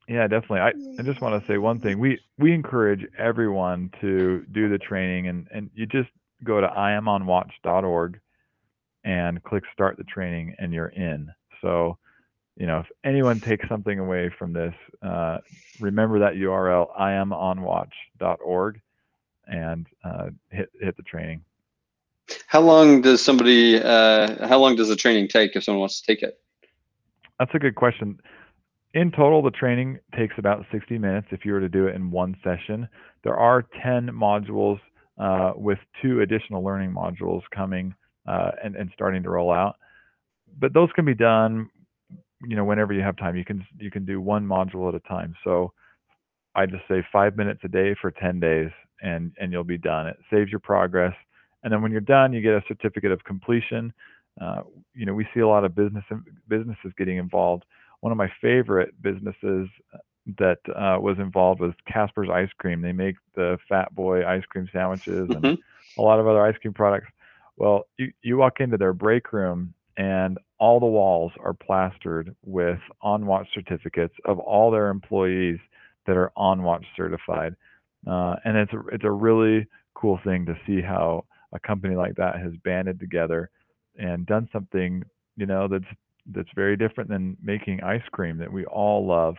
Yeah, 0.09 0.27
definitely. 0.27 0.59
I, 0.59 0.73
I 0.99 1.03
just 1.03 1.21
want 1.21 1.41
to 1.41 1.47
say 1.53 1.59
one 1.59 1.79
thing. 1.79 1.99
We 2.01 2.19
we 2.37 2.53
encourage 2.53 3.07
everyone 3.17 3.93
to 4.01 4.45
do 4.53 4.69
the 4.69 4.79
training, 4.79 5.29
and 5.29 5.47
and 5.53 5.71
you 5.75 5.87
just 5.87 6.11
go 6.43 6.61
to 6.61 6.67
iamonwatch.org 6.67 8.19
and 9.05 9.43
click 9.43 9.65
start 9.73 9.97
the 9.97 10.05
training 10.05 10.55
and 10.59 10.73
you're 10.73 10.89
in. 10.89 11.31
So, 11.61 11.99
you 12.57 12.67
know, 12.67 12.81
if 12.81 12.87
anyone 13.05 13.41
takes 13.41 13.69
something 13.69 13.99
away 13.99 14.31
from 14.39 14.53
this, 14.53 14.75
uh, 15.03 15.39
remember 15.81 16.19
that 16.19 16.35
URL, 16.35 16.89
i 16.99 17.11
iamonwatch.org, 17.11 18.81
and 19.47 19.87
uh, 20.05 20.27
hit 20.51 20.71
hit 20.81 20.97
the 20.97 21.03
training. 21.03 21.43
How 22.47 22.61
long 22.61 23.01
does 23.01 23.23
somebody? 23.23 23.81
Uh, 23.81 24.47
how 24.47 24.59
long 24.59 24.77
does 24.77 24.89
the 24.89 24.97
training 24.97 25.29
take 25.29 25.57
if 25.57 25.65
someone 25.65 25.81
wants 25.81 26.01
to 26.01 26.07
take 26.07 26.23
it? 26.23 26.39
That's 27.39 27.55
a 27.55 27.59
good 27.59 27.75
question. 27.75 28.21
In 28.93 29.13
total, 29.13 29.41
the 29.41 29.53
training 29.53 29.99
takes 30.17 30.35
about 30.37 30.67
60 30.73 30.99
minutes 30.99 31.29
if 31.31 31.45
you 31.45 31.53
were 31.53 31.61
to 31.61 31.69
do 31.69 31.87
it 31.87 31.95
in 31.95 32.11
one 32.11 32.37
session. 32.43 32.89
There 33.23 33.37
are 33.37 33.65
10 33.83 34.09
modules 34.09 34.81
uh, 35.17 35.53
with 35.55 35.79
two 36.03 36.23
additional 36.23 36.65
learning 36.65 36.93
modules 36.93 37.43
coming 37.55 37.95
uh, 38.31 38.53
and, 38.63 38.77
and 38.77 38.91
starting 38.95 39.23
to 39.25 39.31
roll 39.31 39.51
out. 39.51 39.77
But 40.59 40.73
those 40.73 40.91
can 40.95 41.05
be 41.05 41.15
done, 41.15 41.69
you 42.47 42.55
know, 42.55 42.65
whenever 42.65 42.93
you 42.93 43.03
have 43.03 43.17
time. 43.17 43.37
You 43.37 43.45
can 43.45 43.67
you 43.79 43.91
can 43.91 44.05
do 44.05 44.21
one 44.21 44.47
module 44.47 44.89
at 44.89 44.95
a 44.95 45.01
time. 45.01 45.35
So 45.43 45.73
I 46.55 46.67
just 46.67 46.83
say 46.89 47.05
five 47.13 47.37
minutes 47.37 47.61
a 47.65 47.69
day 47.69 47.95
for 48.01 48.11
10 48.11 48.41
days, 48.41 48.71
and 49.03 49.33
and 49.41 49.53
you'll 49.53 49.65
be 49.65 49.79
done. 49.79 50.07
It 50.07 50.17
saves 50.31 50.51
your 50.51 50.61
progress, 50.61 51.15
and 51.63 51.73
then 51.73 51.83
when 51.83 51.93
you're 51.93 52.01
done, 52.01 52.33
you 52.33 52.41
get 52.41 52.55
a 52.55 52.63
certificate 52.69 53.11
of 53.11 53.25
completion. 53.25 53.93
Uh, 54.41 54.63
you 54.95 55.07
know, 55.07 55.15
we 55.15 55.27
see 55.35 55.41
a 55.41 55.49
lot 55.49 55.65
of 55.65 55.75
business 55.75 56.05
businesses 56.49 56.93
getting 56.97 57.19
involved. 57.19 57.65
one 58.01 58.13
of 58.13 58.19
my 58.19 58.31
favorite 58.41 58.95
businesses 59.03 59.69
that 60.39 60.59
uh, 60.77 60.99
was 61.01 61.19
involved 61.19 61.61
with 61.61 61.75
Casper's 61.87 62.29
Ice 62.33 62.51
Cream. 62.59 62.81
They 62.81 62.93
make 62.93 63.17
the 63.35 63.59
Fat 63.69 63.95
Boy 63.95 64.25
ice 64.27 64.45
cream 64.49 64.69
sandwiches 64.73 65.29
and 65.31 65.43
mm-hmm. 65.43 66.01
a 66.01 66.03
lot 66.03 66.21
of 66.21 66.27
other 66.27 66.45
ice 66.45 66.57
cream 66.61 66.75
products. 66.75 67.09
Well, 67.61 67.87
you, 67.99 68.11
you 68.23 68.39
walk 68.39 68.61
into 68.61 68.79
their 68.79 68.95
break 68.95 69.35
room 69.35 69.75
and 69.99 70.39
all 70.59 70.81
the 70.81 70.87
walls 70.87 71.31
are 71.45 71.53
plastered 71.53 72.35
with 72.43 72.79
on 73.03 73.27
watch 73.27 73.49
certificates 73.53 74.15
of 74.25 74.39
all 74.39 74.71
their 74.71 74.89
employees 74.89 75.59
that 76.07 76.17
are 76.17 76.33
on 76.37 76.63
watch 76.63 76.87
certified. 76.97 77.55
Uh, 78.07 78.37
and 78.47 78.57
it's 78.57 78.73
a, 78.73 78.81
it's 78.93 79.05
a 79.05 79.11
really 79.11 79.67
cool 79.93 80.19
thing 80.25 80.47
to 80.47 80.57
see 80.67 80.81
how 80.81 81.27
a 81.53 81.61
company 81.61 81.95
like 81.95 82.15
that 82.17 82.37
has 82.41 82.53
banded 82.65 82.99
together 82.99 83.51
and 83.99 84.25
done 84.25 84.49
something, 84.55 85.03
you 85.37 85.45
know, 85.45 85.69
that's 85.69 85.85
that's 86.33 86.49
very 86.55 86.79
different 86.79 87.11
than 87.11 87.37
making 87.43 87.83
ice 87.83 88.03
cream 88.11 88.39
that 88.39 88.51
we 88.51 88.65
all 88.67 89.07
love, 89.07 89.35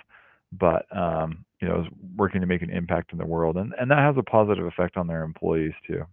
but 0.52 0.86
um, 0.96 1.44
you 1.60 1.68
know, 1.68 1.82
is 1.82 1.88
working 2.16 2.42
to 2.42 2.48
make 2.48 2.62
an 2.62 2.70
impact 2.70 3.14
in 3.14 3.18
the 3.18 3.26
world, 3.26 3.58
and 3.58 3.74
and 3.80 3.90
that 3.90 4.00
has 4.00 4.16
a 4.18 4.24
positive 4.24 4.66
effect 4.66 4.96
on 4.96 5.08
their 5.08 5.24
employees 5.24 5.74
too. 5.88 6.06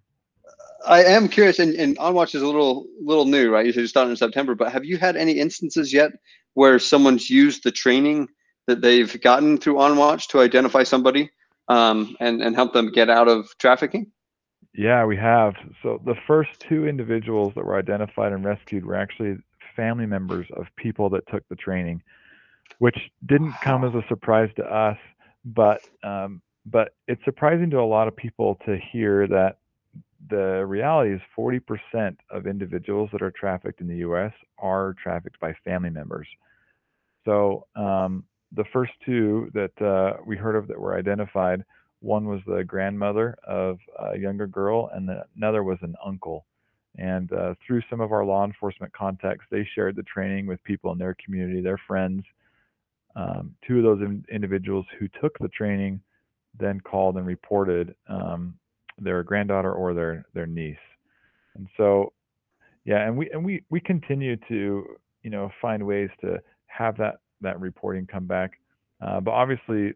I 0.87 1.05
am 1.05 1.29
curious, 1.29 1.59
and, 1.59 1.75
and 1.75 1.97
OnWatch 1.99 2.35
is 2.35 2.43
a 2.43 2.47
little 2.47 2.87
little 3.01 3.25
new, 3.25 3.51
right? 3.51 3.67
You 3.67 3.73
said 3.73 3.81
you 3.81 3.87
started 3.87 4.11
in 4.11 4.17
September, 4.17 4.55
but 4.55 4.73
have 4.73 4.85
you 4.85 4.97
had 4.97 5.17
any 5.17 5.33
instances 5.33 5.93
yet 5.93 6.13
where 6.55 6.79
someone's 6.79 7.29
used 7.29 7.65
the 7.65 7.73
training 7.73 8.29
that 8.67 8.81
they've 8.81 9.21
gotten 9.21 9.59
through 9.59 9.75
OnWatch 9.75 10.29
to 10.29 10.41
identify 10.41 10.83
somebody 10.83 11.31
um, 11.69 12.17
and 12.21 12.43
and 12.43 12.55
help 12.55 12.73
them 12.73 12.93
get 12.93 13.11
out 13.11 13.29
of 13.29 13.49
trafficking? 13.59 14.11
Yeah, 14.75 15.05
we 15.05 15.17
have. 15.17 15.55
So 15.83 16.01
the 16.05 16.15
first 16.27 16.51
two 16.61 16.87
individuals 16.87 17.53
that 17.57 17.65
were 17.65 17.77
identified 17.77 18.33
and 18.33 18.45
rescued 18.45 18.85
were 18.85 18.95
actually 18.95 19.37
family 19.75 20.07
members 20.07 20.47
of 20.57 20.67
people 20.77 21.11
that 21.11 21.27
took 21.29 21.43
the 21.49 21.57
training, 21.57 22.03
which 22.79 22.97
didn't 23.27 23.55
come 23.63 23.85
as 23.85 23.95
a 23.95 24.07
surprise 24.09 24.51
to 24.57 24.65
us, 24.65 24.99
but 25.45 25.81
um, 26.05 26.43
but 26.67 26.93
it's 27.07 27.25
surprising 27.25 27.71
to 27.71 27.79
a 27.79 27.83
lot 27.83 28.09
of 28.09 28.17
people 28.17 28.59
to 28.67 28.79
hear 28.93 29.27
that 29.27 29.59
the 30.31 30.65
reality 30.67 31.15
is 31.15 31.21
40% 31.37 32.17
of 32.31 32.47
individuals 32.47 33.09
that 33.13 33.23
are 33.23 33.31
trafficked 33.31 33.81
in 33.81 33.87
the 33.87 33.99
U.S. 33.99 34.33
are 34.59 34.95
trafficked 35.03 35.39
by 35.41 35.55
family 35.65 35.91
members. 35.91 36.27
So 37.25 37.67
um, 37.77 38.25
the 38.53 38.65
first 38.73 38.93
two 39.05 39.51
that 39.55 39.81
uh, 39.81 40.21
we 40.27 40.37
heard 40.37 40.57
of 40.57 40.67
that 40.69 40.79
were 40.79 40.99
identified, 40.99 41.65
one 42.01 42.27
was 42.27 42.41
the 42.47 42.65
grandmother 42.65 43.37
of 43.47 43.79
a 43.99 44.19
younger 44.19 44.47
girl, 44.47 44.91
and 44.93 45.09
the, 45.09 45.25
another 45.37 45.63
was 45.63 45.79
an 45.83 45.95
uncle. 46.05 46.47
And 46.97 47.33
uh, 47.33 47.55
through 47.65 47.83
some 47.89 48.01
of 48.01 48.13
our 48.13 48.25
law 48.25 48.45
enforcement 48.45 48.93
contacts, 48.93 49.45
they 49.51 49.69
shared 49.75 49.95
the 49.95 50.03
training 50.03 50.47
with 50.47 50.63
people 50.65 50.91
in 50.93 50.99
their 50.99 51.17
community, 51.25 51.61
their 51.61 51.81
friends. 51.87 52.25
Um, 53.15 53.55
two 53.67 53.79
of 53.79 53.85
those 53.85 54.01
in, 54.01 54.25
individuals 54.33 54.87
who 54.99 55.09
took 55.21 55.39
the 55.39 55.49
training 55.49 56.01
then 56.59 56.81
called 56.81 57.17
and 57.17 57.27
reported 57.27 57.95
um, 58.09 58.55
their 58.99 59.23
granddaughter 59.23 59.73
or 59.73 59.95
their 59.95 60.25
their 60.35 60.47
niece. 60.47 60.77
And 61.57 61.69
so, 61.77 62.13
yeah, 62.85 63.07
and 63.07 63.17
we 63.17 63.31
and 63.31 63.45
we 63.45 63.65
we 63.71 63.81
continue 63.81 64.37
to 64.49 64.85
you 65.23 65.31
know 65.31 65.51
find 65.61 65.85
ways 65.87 66.11
to 66.21 66.39
have 66.67 66.97
that 66.99 67.17
that 67.41 67.61
reporting 67.61 68.07
come 68.07 68.27
back. 68.27 68.53
Uh, 69.01 69.21
but 69.21 69.33
obviously, 69.33 69.93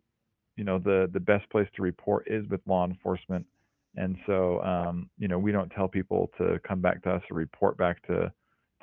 you 0.56 0.64
know 0.64 0.78
the 0.78 1.08
the 1.12 1.20
best 1.20 1.48
place 1.50 1.68
to 1.76 1.82
report 1.82 2.26
is 2.28 2.46
with 2.48 2.60
law 2.66 2.84
enforcement. 2.86 3.46
And 3.94 4.16
so, 4.26 4.62
um, 4.62 5.10
you 5.18 5.28
know, 5.28 5.38
we 5.38 5.52
don't 5.52 5.68
tell 5.70 5.86
people 5.86 6.30
to 6.38 6.58
come 6.66 6.80
back 6.80 7.02
to 7.02 7.10
us 7.10 7.22
or 7.30 7.36
report 7.36 7.76
back 7.76 8.02
to 8.06 8.32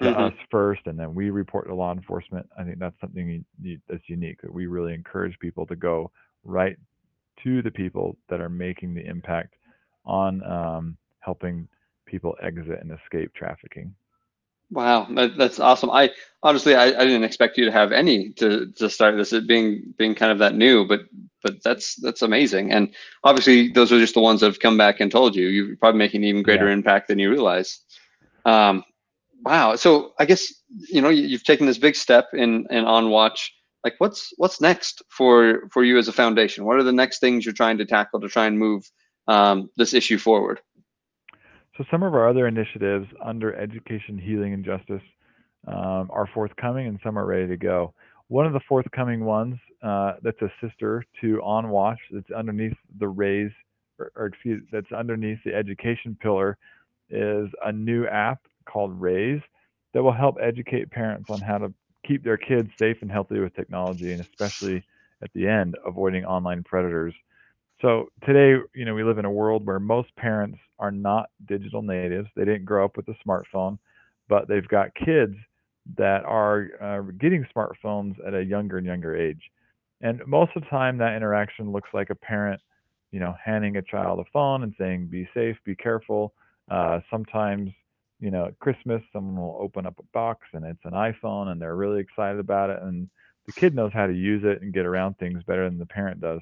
to 0.02 0.06
mm-hmm. 0.06 0.22
us 0.22 0.34
first, 0.50 0.82
and 0.86 0.98
then 0.98 1.14
we 1.14 1.30
report 1.30 1.68
to 1.68 1.76
law 1.76 1.92
enforcement. 1.92 2.48
I 2.58 2.64
think 2.64 2.80
that's 2.80 3.00
something 3.02 3.44
that's 3.90 4.08
unique 4.08 4.42
that 4.42 4.54
we 4.54 4.68
really 4.68 4.94
encourage 4.94 5.38
people 5.40 5.66
to 5.66 5.76
go 5.76 6.12
right 6.46 6.78
to 7.44 7.62
the 7.62 7.72
people 7.72 8.18
that 8.30 8.40
are 8.40 8.50
making 8.50 8.94
the 8.94 9.06
impact 9.06 9.56
on 10.06 10.44
um, 10.44 10.98
helping 11.20 11.68
people 12.06 12.36
exit 12.41 12.79
and 12.82 12.91
escape 12.91 13.34
trafficking. 13.34 13.94
Wow, 14.72 15.08
that, 15.15 15.36
that's 15.38 15.60
awesome. 15.60 15.89
I 15.89 16.12
honestly, 16.44 16.75
I, 16.75 16.86
I 16.86 17.03
didn't 17.06 17.24
expect 17.24 17.58
you 17.58 17.65
to 17.65 17.72
have 17.72 17.91
any 17.91 18.29
to, 18.34 18.72
to 18.74 18.89
start 18.89 19.15
this, 19.18 19.34
it 19.34 19.48
being 19.48 19.94
being 19.98 20.13
kind 20.13 20.32
of 20.32 20.38
that 20.39 20.56
new, 20.56 20.86
but 20.88 21.01
but 21.41 21.63
that's 21.63 21.96
that's 21.96 22.22
amazing. 22.22 22.72
And 22.72 22.94
obviously, 23.24 23.70
those 23.70 23.91
are 23.91 24.00
just 24.00 24.13
the 24.13 24.22
ones 24.22 24.41
that 24.41 24.48
have 24.48 24.60
come 24.60 24.77
back 24.77 25.00
and 25.00 25.12
told 25.12 25.36
you. 25.36 25.48
You're 25.48 25.75
probably 25.77 25.98
making 25.98 26.24
even 26.24 26.44
greater 26.44 26.68
yeah. 26.68 26.74
impact 26.74 27.08
than 27.08 27.18
you 27.18 27.32
realize. 27.32 27.79
Um, 28.46 28.84
wow. 29.44 29.75
So 29.75 30.13
I 30.20 30.25
guess 30.25 30.53
you 30.88 31.01
know 31.01 31.10
you've 31.10 31.44
taken 31.44 31.65
this 31.65 31.79
big 31.79 31.96
step 31.96 32.27
in 32.34 32.68
in 32.70 32.86
on 32.86 33.10
watch. 33.10 33.51
Like, 33.84 33.96
what's 33.98 34.34
what's 34.38 34.62
next 34.62 35.01
for 35.10 35.68
for 35.72 35.84
you 35.84 35.98
as 35.98 36.08
a 36.08 36.13
foundation? 36.13 36.65
What 36.65 36.77
are 36.77 36.84
the 36.84 36.91
next 36.91 37.20
things 37.20 37.44
you're 37.44 37.53
trying 37.53 37.79
to 37.79 37.86
tackle 37.86 38.20
to 38.20 38.29
try 38.29 38.46
and 38.46 38.60
move 38.60 38.91
um, 39.29 39.69
this 39.77 39.93
issue 39.93 40.17
forward? 40.17 40.59
So 41.77 41.86
some 41.89 42.03
of 42.03 42.13
our 42.13 42.27
other 42.27 42.48
initiatives 42.48 43.07
under 43.24 43.55
education, 43.55 44.17
healing, 44.17 44.53
and 44.53 44.65
justice 44.65 45.01
um, 45.67 46.09
are 46.12 46.27
forthcoming, 46.33 46.88
and 46.88 47.00
some 47.03 47.17
are 47.17 47.25
ready 47.25 47.48
to 47.48 47.57
go. 47.57 47.93
One 48.27 48.45
of 48.45 48.53
the 48.53 48.59
forthcoming 48.67 49.24
ones 49.24 49.55
uh, 49.81 50.13
that's 50.21 50.41
a 50.41 50.51
sister 50.62 51.05
to 51.21 51.41
OnWatch 51.43 51.98
that's 52.12 52.31
underneath 52.31 52.75
the 53.00 53.07
raise, 53.07 53.51
or, 53.98 54.12
or 54.15 54.25
excuse, 54.25 54.63
that's 54.71 54.91
underneath 54.91 55.39
the 55.45 55.53
education 55.53 56.17
pillar, 56.21 56.57
is 57.09 57.48
a 57.63 57.71
new 57.71 58.05
app 58.07 58.39
called 58.65 59.00
Raise 59.00 59.41
that 59.93 60.03
will 60.03 60.13
help 60.13 60.36
educate 60.41 60.91
parents 60.91 61.29
on 61.29 61.39
how 61.39 61.57
to 61.57 61.74
keep 62.05 62.24
their 62.24 62.38
kids 62.38 62.69
safe 62.77 62.98
and 63.01 63.12
healthy 63.12 63.39
with 63.39 63.55
technology, 63.55 64.12
and 64.12 64.21
especially 64.21 64.83
at 65.24 65.31
the 65.33 65.48
end, 65.48 65.75
avoiding 65.86 66.25
online 66.25 66.63
predators. 66.63 67.13
So 67.81 68.09
today, 68.25 68.62
you 68.75 68.86
know, 68.86 68.93
we 68.93 69.03
live 69.03 69.19
in 69.19 69.25
a 69.25 69.31
world 69.31 69.65
where 69.65 69.79
most 69.79 70.13
parents 70.17 70.57
are 70.79 70.91
not 70.91 71.29
digital 71.48 71.81
natives. 71.81 72.27
They 72.36 72.43
didn't 72.43 72.65
grow 72.65 72.83
up 72.83 72.98
with 72.98 73.07
a 73.07 73.15
smartphone, 73.25 73.77
but 74.27 74.48
they've 74.48 74.67
got 74.67 74.93
kids 74.95 75.36
that 75.98 76.25
are 76.25 76.67
uh, 76.81 77.01
getting 77.19 77.45
smartphones 77.55 78.15
at 78.27 78.33
a 78.33 78.43
younger 78.43 78.77
and 78.77 78.86
younger 78.86 79.15
age. 79.15 79.41
And 80.01 80.21
most 80.27 80.51
of 80.55 80.63
the 80.63 80.69
time, 80.69 80.98
that 80.98 81.15
interaction 81.15 81.71
looks 81.71 81.89
like 81.93 82.09
a 82.09 82.15
parent, 82.15 82.62
you 83.12 83.19
know, 83.19 83.33
handing 83.43 83.77
a 83.77 83.81
child 83.81 84.19
a 84.19 84.25
phone 84.31 84.63
and 84.63 84.74
saying, 84.77 85.07
"Be 85.07 85.27
safe, 85.33 85.57
be 85.63 85.75
careful." 85.75 86.33
Uh, 86.69 87.00
sometimes, 87.09 87.71
you 88.19 88.29
know, 88.29 88.45
at 88.45 88.59
Christmas, 88.59 89.01
someone 89.12 89.41
will 89.41 89.57
open 89.59 89.86
up 89.86 89.98
a 90.00 90.03
box 90.13 90.45
and 90.53 90.65
it's 90.65 90.83
an 90.86 90.91
iPhone, 90.91 91.48
and 91.48 91.62
they're 91.62 91.75
really 91.75 92.01
excited 92.01 92.39
about 92.39 92.69
it, 92.69 92.81
and 92.81 93.09
the 93.45 93.53
kid 93.53 93.74
knows 93.74 93.91
how 93.93 94.05
to 94.05 94.13
use 94.13 94.43
it 94.45 94.62
and 94.62 94.74
get 94.74 94.86
around 94.86 95.17
things 95.17 95.43
better 95.43 95.67
than 95.69 95.79
the 95.79 95.86
parent 95.86 96.21
does. 96.21 96.41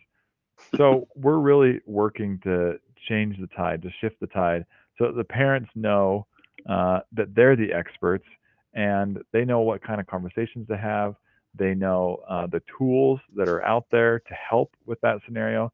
So 0.75 1.07
we're 1.15 1.39
really 1.39 1.81
working 1.85 2.39
to 2.43 2.79
change 3.07 3.39
the 3.39 3.47
tide, 3.47 3.81
to 3.83 3.89
shift 4.01 4.19
the 4.19 4.27
tide, 4.27 4.65
so 4.97 5.05
that 5.05 5.15
the 5.15 5.23
parents 5.23 5.69
know 5.75 6.27
uh, 6.67 6.99
that 7.13 7.33
they're 7.35 7.55
the 7.55 7.71
experts 7.71 8.25
and 8.73 9.19
they 9.31 9.45
know 9.45 9.61
what 9.61 9.81
kind 9.81 9.99
of 10.01 10.07
conversations 10.07 10.67
to 10.67 10.77
have. 10.77 11.15
They 11.55 11.73
know 11.73 12.19
uh, 12.29 12.47
the 12.47 12.61
tools 12.77 13.19
that 13.35 13.47
are 13.47 13.63
out 13.63 13.85
there 13.91 14.19
to 14.19 14.33
help 14.33 14.75
with 14.85 14.99
that 15.01 15.19
scenario. 15.25 15.71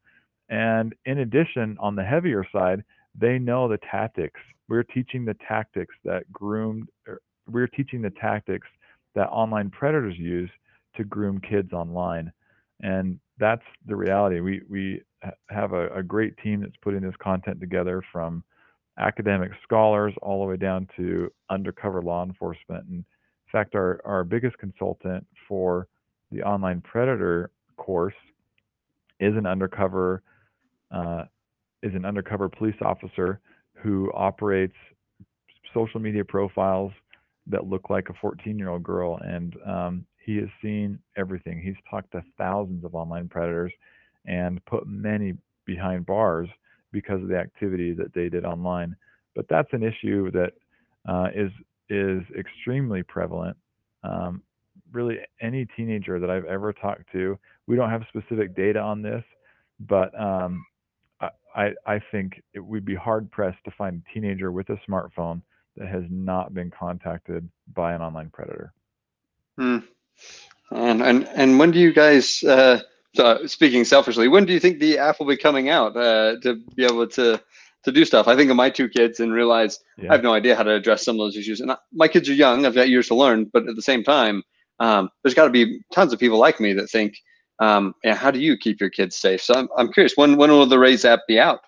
And 0.48 0.94
in 1.04 1.18
addition, 1.18 1.76
on 1.80 1.96
the 1.96 2.04
heavier 2.04 2.46
side, 2.52 2.84
they 3.18 3.38
know 3.38 3.68
the 3.68 3.78
tactics. 3.90 4.40
We're 4.68 4.82
teaching 4.82 5.24
the 5.24 5.36
tactics 5.46 5.94
that 6.04 6.30
groomed, 6.32 6.88
er, 7.08 7.20
we're 7.50 7.66
teaching 7.66 8.00
the 8.00 8.10
tactics 8.10 8.66
that 9.14 9.28
online 9.28 9.70
predators 9.70 10.16
use 10.18 10.50
to 10.96 11.04
groom 11.04 11.40
kids 11.40 11.72
online. 11.72 12.32
And 12.80 13.20
that's 13.38 13.62
the 13.86 13.96
reality. 13.96 14.40
We 14.40 14.62
we 14.68 15.02
have 15.50 15.72
a, 15.72 15.88
a, 15.88 16.02
great 16.02 16.36
team 16.38 16.60
that's 16.60 16.76
putting 16.82 17.00
this 17.00 17.14
content 17.20 17.58
together 17.60 18.02
from 18.12 18.44
academic 18.98 19.50
scholars 19.62 20.12
all 20.22 20.40
the 20.40 20.50
way 20.50 20.56
down 20.56 20.86
to 20.96 21.32
undercover 21.50 22.02
law 22.02 22.24
enforcement. 22.24 22.86
And 22.86 22.98
in 22.98 23.04
fact, 23.50 23.74
our 23.74 24.00
our 24.04 24.24
biggest 24.24 24.58
consultant 24.58 25.26
for 25.48 25.88
the 26.30 26.42
online 26.42 26.80
predator 26.82 27.50
course 27.76 28.14
is 29.20 29.34
an 29.36 29.46
undercover 29.46 30.22
uh, 30.90 31.24
is 31.82 31.94
an 31.94 32.04
undercover 32.04 32.48
police 32.48 32.76
officer 32.82 33.40
who 33.74 34.10
operates 34.14 34.76
social 35.72 36.00
media 36.00 36.24
profiles 36.24 36.92
that 37.46 37.66
look 37.66 37.90
like 37.90 38.08
a 38.08 38.14
14 38.20 38.58
year 38.58 38.70
old 38.70 38.82
girl 38.82 39.18
and 39.24 39.56
um, 39.66 40.06
he 40.24 40.36
has 40.36 40.48
seen 40.62 40.98
everything. 41.16 41.60
He's 41.60 41.76
talked 41.90 42.12
to 42.12 42.22
thousands 42.38 42.84
of 42.84 42.94
online 42.94 43.28
predators 43.28 43.72
and 44.26 44.64
put 44.64 44.86
many 44.86 45.34
behind 45.66 46.06
bars 46.06 46.48
because 46.92 47.22
of 47.22 47.28
the 47.28 47.36
activity 47.36 47.92
that 47.92 48.14
they 48.14 48.28
did 48.28 48.44
online. 48.44 48.96
But 49.34 49.46
that's 49.48 49.72
an 49.72 49.82
issue 49.82 50.30
that 50.32 50.52
uh, 51.08 51.28
is 51.34 51.50
is 51.90 52.22
extremely 52.38 53.02
prevalent. 53.02 53.56
Um, 54.02 54.42
really, 54.92 55.18
any 55.40 55.66
teenager 55.76 56.18
that 56.18 56.30
I've 56.30 56.44
ever 56.44 56.72
talked 56.72 57.10
to, 57.12 57.38
we 57.66 57.76
don't 57.76 57.90
have 57.90 58.02
specific 58.08 58.56
data 58.56 58.78
on 58.78 59.02
this, 59.02 59.24
but 59.80 60.18
um, 60.18 60.64
I, 61.54 61.72
I 61.86 62.00
think 62.10 62.42
it 62.52 62.60
would 62.60 62.84
be 62.84 62.94
hard 62.94 63.30
pressed 63.30 63.62
to 63.64 63.70
find 63.78 64.02
a 64.02 64.14
teenager 64.14 64.50
with 64.50 64.68
a 64.70 64.78
smartphone 64.88 65.40
that 65.76 65.88
has 65.88 66.04
not 66.10 66.52
been 66.52 66.70
contacted 66.70 67.48
by 67.74 67.94
an 67.94 68.02
online 68.02 68.30
predator. 68.30 68.72
Hmm. 69.58 69.78
And 70.70 71.02
and 71.02 71.28
and 71.34 71.58
when 71.58 71.70
do 71.70 71.78
you 71.78 71.92
guys? 71.92 72.42
Uh, 72.42 72.80
so 73.14 73.46
speaking 73.46 73.84
selfishly, 73.84 74.26
when 74.28 74.44
do 74.44 74.52
you 74.52 74.60
think 74.60 74.80
the 74.80 74.98
app 74.98 75.20
will 75.20 75.26
be 75.26 75.36
coming 75.36 75.68
out 75.68 75.96
uh, 75.96 76.36
to 76.42 76.56
be 76.74 76.84
able 76.84 77.06
to 77.08 77.40
to 77.84 77.92
do 77.92 78.04
stuff? 78.04 78.26
I 78.26 78.34
think 78.34 78.50
of 78.50 78.56
my 78.56 78.70
two 78.70 78.88
kids 78.88 79.20
and 79.20 79.32
realize 79.32 79.78
yeah. 79.98 80.10
I 80.10 80.14
have 80.14 80.24
no 80.24 80.34
idea 80.34 80.56
how 80.56 80.64
to 80.64 80.74
address 80.74 81.04
some 81.04 81.16
of 81.16 81.20
those 81.20 81.36
issues. 81.36 81.60
And 81.60 81.70
I, 81.70 81.76
my 81.92 82.08
kids 82.08 82.28
are 82.28 82.34
young; 82.34 82.66
I've 82.66 82.74
got 82.74 82.88
years 82.88 83.08
to 83.08 83.14
learn. 83.14 83.44
But 83.52 83.68
at 83.68 83.76
the 83.76 83.82
same 83.82 84.02
time, 84.02 84.42
um, 84.80 85.10
there's 85.22 85.34
got 85.34 85.44
to 85.44 85.50
be 85.50 85.80
tons 85.92 86.12
of 86.12 86.18
people 86.18 86.38
like 86.38 86.60
me 86.60 86.72
that 86.72 86.88
think, 86.88 87.16
um, 87.60 87.94
yeah, 88.02 88.14
how 88.14 88.30
do 88.30 88.40
you 88.40 88.56
keep 88.56 88.80
your 88.80 88.90
kids 88.90 89.16
safe? 89.16 89.40
So 89.40 89.54
I'm, 89.54 89.68
I'm 89.76 89.92
curious, 89.92 90.16
when 90.16 90.36
when 90.36 90.50
will 90.50 90.66
the 90.66 90.78
Raise 90.78 91.04
app 91.04 91.20
be 91.28 91.38
out? 91.38 91.60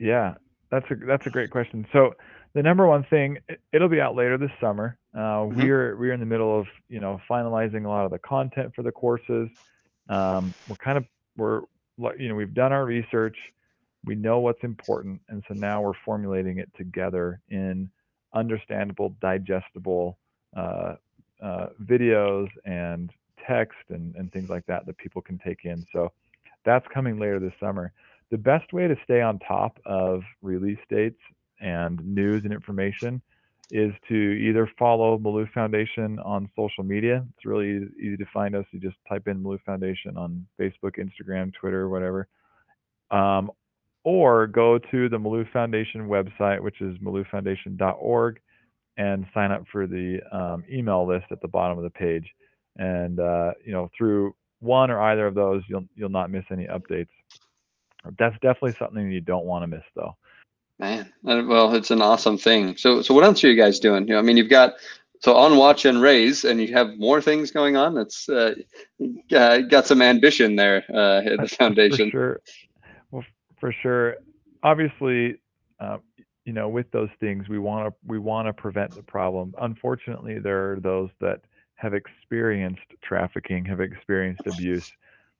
Yeah, 0.00 0.34
that's 0.70 0.90
a 0.90 0.96
that's 0.96 1.26
a 1.26 1.30
great 1.30 1.50
question. 1.50 1.86
So 1.92 2.14
the 2.54 2.62
number 2.62 2.86
one 2.86 3.04
thing, 3.04 3.38
it'll 3.72 3.88
be 3.88 4.00
out 4.00 4.14
later 4.14 4.38
this 4.38 4.50
summer. 4.60 4.98
Uh, 5.14 5.18
mm-hmm. 5.18 5.60
We're 5.60 5.96
we're 5.96 6.12
in 6.12 6.20
the 6.20 6.26
middle 6.26 6.58
of 6.58 6.66
you 6.88 7.00
know 7.00 7.20
finalizing 7.28 7.84
a 7.84 7.88
lot 7.88 8.04
of 8.04 8.10
the 8.10 8.18
content 8.18 8.74
for 8.74 8.82
the 8.82 8.92
courses. 8.92 9.48
Um, 10.08 10.54
we're 10.68 10.76
kind 10.76 10.98
of 10.98 11.04
we're 11.36 11.62
you 12.18 12.28
know 12.28 12.34
we've 12.34 12.54
done 12.54 12.72
our 12.72 12.84
research, 12.84 13.36
we 14.04 14.14
know 14.14 14.40
what's 14.40 14.62
important, 14.64 15.20
and 15.28 15.42
so 15.48 15.54
now 15.54 15.82
we're 15.82 15.92
formulating 16.04 16.58
it 16.58 16.70
together 16.76 17.40
in 17.50 17.90
understandable, 18.34 19.14
digestible 19.20 20.18
uh, 20.56 20.94
uh, 21.42 21.66
videos 21.84 22.48
and 22.64 23.10
text 23.46 23.78
and, 23.90 24.14
and 24.16 24.32
things 24.32 24.50
like 24.50 24.66
that 24.66 24.86
that 24.86 24.96
people 24.98 25.22
can 25.22 25.38
take 25.38 25.64
in. 25.64 25.84
So 25.92 26.12
that's 26.64 26.86
coming 26.92 27.18
later 27.18 27.38
this 27.38 27.52
summer. 27.60 27.92
The 28.30 28.38
best 28.38 28.72
way 28.72 28.88
to 28.88 28.96
stay 29.04 29.22
on 29.22 29.38
top 29.38 29.78
of 29.86 30.22
release 30.42 30.78
dates 30.90 31.20
and 31.60 32.00
news 32.04 32.44
and 32.44 32.52
information 32.52 33.22
is 33.70 33.92
to 34.08 34.14
either 34.14 34.70
follow 34.78 35.18
Malouf 35.18 35.52
Foundation 35.52 36.18
on 36.20 36.48
social 36.56 36.84
media. 36.84 37.24
It's 37.36 37.44
really 37.44 37.86
easy 38.00 38.16
to 38.16 38.24
find 38.32 38.54
us. 38.54 38.64
You 38.70 38.80
just 38.80 38.96
type 39.08 39.28
in 39.28 39.42
Malouf 39.42 39.62
Foundation 39.66 40.16
on 40.16 40.46
Facebook, 40.58 40.96
Instagram, 40.98 41.52
Twitter, 41.52 41.88
whatever. 41.88 42.28
Um, 43.10 43.50
or 44.04 44.46
go 44.46 44.78
to 44.78 45.08
the 45.08 45.18
Malouf 45.18 45.52
Foundation 45.52 46.08
website, 46.08 46.62
which 46.62 46.80
is 46.80 46.96
malouffoundation.org, 46.98 48.40
and 48.96 49.26
sign 49.34 49.52
up 49.52 49.64
for 49.70 49.86
the 49.86 50.20
um, 50.32 50.64
email 50.70 51.06
list 51.06 51.26
at 51.30 51.40
the 51.42 51.48
bottom 51.48 51.76
of 51.76 51.84
the 51.84 51.90
page. 51.90 52.26
And 52.76 53.20
uh, 53.20 53.52
you 53.64 53.72
know, 53.72 53.90
through 53.96 54.34
one 54.60 54.90
or 54.90 55.00
either 55.00 55.26
of 55.26 55.34
those, 55.34 55.62
you'll 55.68 55.84
you'll 55.94 56.08
not 56.08 56.30
miss 56.30 56.44
any 56.50 56.66
updates. 56.66 57.08
That's 58.18 58.34
definitely 58.36 58.72
something 58.78 59.10
you 59.10 59.20
don't 59.20 59.44
want 59.44 59.64
to 59.64 59.66
miss, 59.66 59.84
though. 59.94 60.16
Man, 60.78 61.12
well, 61.24 61.74
it's 61.74 61.90
an 61.90 62.00
awesome 62.00 62.38
thing. 62.38 62.76
So, 62.76 63.02
so 63.02 63.12
what 63.12 63.24
else 63.24 63.42
are 63.42 63.48
you 63.48 63.56
guys 63.56 63.80
doing? 63.80 64.06
You 64.06 64.14
know, 64.14 64.20
I 64.20 64.22
mean, 64.22 64.36
you've 64.36 64.48
got 64.48 64.74
so 65.20 65.34
on 65.34 65.56
watch 65.56 65.84
and 65.84 66.00
raise, 66.00 66.44
and 66.44 66.60
you 66.60 66.72
have 66.72 66.96
more 66.98 67.20
things 67.20 67.50
going 67.50 67.76
on. 67.76 67.94
That's 67.94 68.28
uh, 68.28 68.54
got 69.28 69.86
some 69.86 70.00
ambition 70.00 70.56
there 70.56 70.84
uh, 70.94 71.22
at 71.26 71.40
the 71.40 71.48
foundation. 71.58 72.10
For 72.10 72.16
sure. 72.16 72.40
Well, 73.10 73.24
for 73.58 73.72
sure. 73.72 74.16
Obviously, 74.62 75.40
uh, 75.80 75.98
you 76.44 76.52
know, 76.52 76.68
with 76.68 76.90
those 76.92 77.10
things, 77.18 77.48
we 77.48 77.58
want 77.58 77.88
to 77.88 77.94
we 78.06 78.18
want 78.18 78.46
to 78.46 78.52
prevent 78.52 78.94
the 78.94 79.02
problem. 79.02 79.54
Unfortunately, 79.60 80.38
there 80.38 80.72
are 80.72 80.80
those 80.80 81.10
that 81.20 81.40
have 81.74 81.94
experienced 81.94 82.82
trafficking, 83.02 83.64
have 83.64 83.80
experienced 83.80 84.46
abuse, 84.46 84.92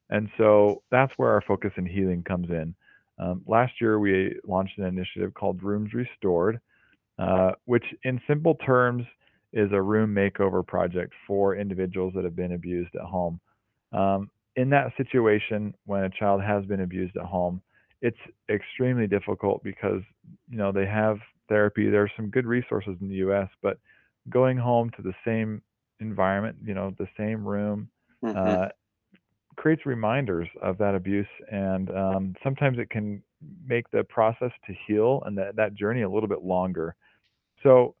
and 0.09 0.29
so 0.37 0.83
that's 0.91 1.13
where 1.17 1.31
our 1.31 1.41
focus 1.41 1.71
in 1.77 1.85
healing 1.85 2.23
comes 2.23 2.49
in. 2.49 2.75
Um, 3.19 3.41
last 3.47 3.73
year, 3.81 3.99
we 3.99 4.39
launched 4.47 4.77
an 4.77 4.85
initiative 4.85 5.33
called 5.33 5.61
Rooms 5.61 5.93
Restored, 5.93 6.59
uh, 7.17 7.51
which, 7.65 7.83
in 8.03 8.21
simple 8.27 8.55
terms, 8.65 9.03
is 9.51 9.69
a 9.71 9.81
room 9.81 10.13
makeover 10.13 10.65
project 10.65 11.13
for 11.27 11.55
individuals 11.55 12.13
that 12.15 12.23
have 12.23 12.35
been 12.35 12.53
abused 12.53 12.95
at 12.95 13.01
home. 13.01 13.39
Um, 13.91 14.29
in 14.55 14.69
that 14.69 14.93
situation, 14.97 15.73
when 15.85 16.03
a 16.03 16.09
child 16.09 16.41
has 16.41 16.65
been 16.65 16.81
abused 16.81 17.17
at 17.17 17.25
home, 17.25 17.61
it's 18.01 18.17
extremely 18.49 19.07
difficult 19.07 19.63
because 19.63 20.01
you 20.49 20.57
know 20.57 20.71
they 20.71 20.85
have 20.85 21.17
therapy. 21.49 21.89
There 21.89 22.03
are 22.03 22.11
some 22.15 22.29
good 22.29 22.45
resources 22.45 22.95
in 23.01 23.09
the 23.09 23.15
U.S., 23.15 23.49
but 23.61 23.77
going 24.29 24.57
home 24.57 24.91
to 24.91 25.01
the 25.01 25.13
same 25.25 25.61
environment, 25.99 26.57
you 26.63 26.73
know, 26.73 26.93
the 26.97 27.07
same 27.17 27.45
room, 27.45 27.89
mm-hmm. 28.23 28.37
uh, 28.37 28.67
creates 29.59 29.85
reminders 29.85 30.47
of 30.61 30.77
that 30.77 30.95
abuse, 30.95 31.27
and 31.51 31.91
um, 31.91 32.33
sometimes 32.41 32.79
it 32.79 32.89
can 32.89 33.21
make 33.67 33.89
the 33.91 34.05
process 34.05 34.51
to 34.65 34.73
heal 34.87 35.21
and 35.25 35.37
that, 35.37 35.53
that 35.57 35.75
journey 35.75 36.03
a 36.03 36.09
little 36.09 36.29
bit 36.29 36.43
longer. 36.43 36.95
So, 37.61 37.95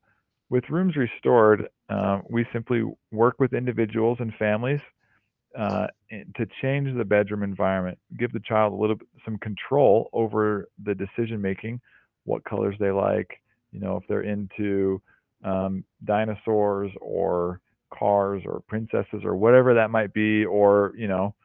with 0.49 0.63
Rooms 0.69 0.95
Restored, 0.95 1.67
uh, 1.89 2.21
we 2.29 2.45
simply 2.53 2.83
work 3.11 3.35
with 3.39 3.53
individuals 3.53 4.17
and 4.21 4.33
families 4.39 4.79
uh, 5.57 5.87
to 6.37 6.47
change 6.61 6.97
the 6.97 7.03
bedroom 7.03 7.43
environment, 7.43 7.99
give 8.17 8.31
the 8.31 8.39
child 8.39 8.71
a 8.71 8.75
little 8.75 8.95
bit 8.95 9.07
some 9.25 9.37
control 9.39 10.09
over 10.13 10.69
the 10.85 10.95
decision 10.95 11.41
making, 11.41 11.81
what 12.23 12.43
colors 12.45 12.75
they 12.79 12.91
like, 12.91 13.41
you 13.73 13.81
know, 13.81 13.97
if 13.97 14.03
they're 14.07 14.21
into 14.21 15.01
um, 15.43 15.83
dinosaurs 16.05 16.91
or 17.01 17.59
cars 17.93 18.43
or 18.45 18.61
princesses 18.67 19.21
or 19.25 19.35
whatever 19.35 19.73
that 19.73 19.91
might 19.91 20.13
be, 20.13 20.45
or 20.45 20.93
you 20.95 21.07
know, 21.07 21.35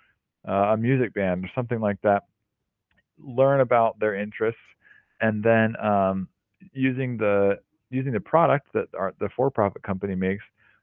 uh, 0.49 0.73
a 0.73 0.77
music 0.77 1.15
band 1.15 1.45
or 1.45 1.51
something 1.55 1.81
like 1.81 2.01
that, 2.03 2.25
learn 3.19 3.61
about 3.61 3.99
their 4.01 4.15
interests, 4.15 4.61
and 5.21 5.43
then 5.43 5.77
um, 5.81 6.29
using 6.73 7.17
the 7.17 7.59
using 7.91 8.13
the 8.13 8.21
product 8.21 8.67
that 8.75 8.89
our, 8.99 9.15
the 9.21 9.29
for-profit 9.37 9.83
company 9.83 10.15
makes, 10.15 10.43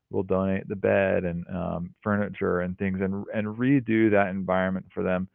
we'll 0.10 0.24
donate 0.24 0.68
the 0.70 0.76
bed 0.76 1.26
and 1.26 1.46
um, 1.50 1.94
furniture 2.02 2.62
and 2.62 2.78
things, 2.78 3.00
and 3.02 3.26
and 3.34 3.48
redo 3.58 4.10
that 4.10 4.28
environment 4.30 4.86
for 4.94 5.04
them, 5.04 5.28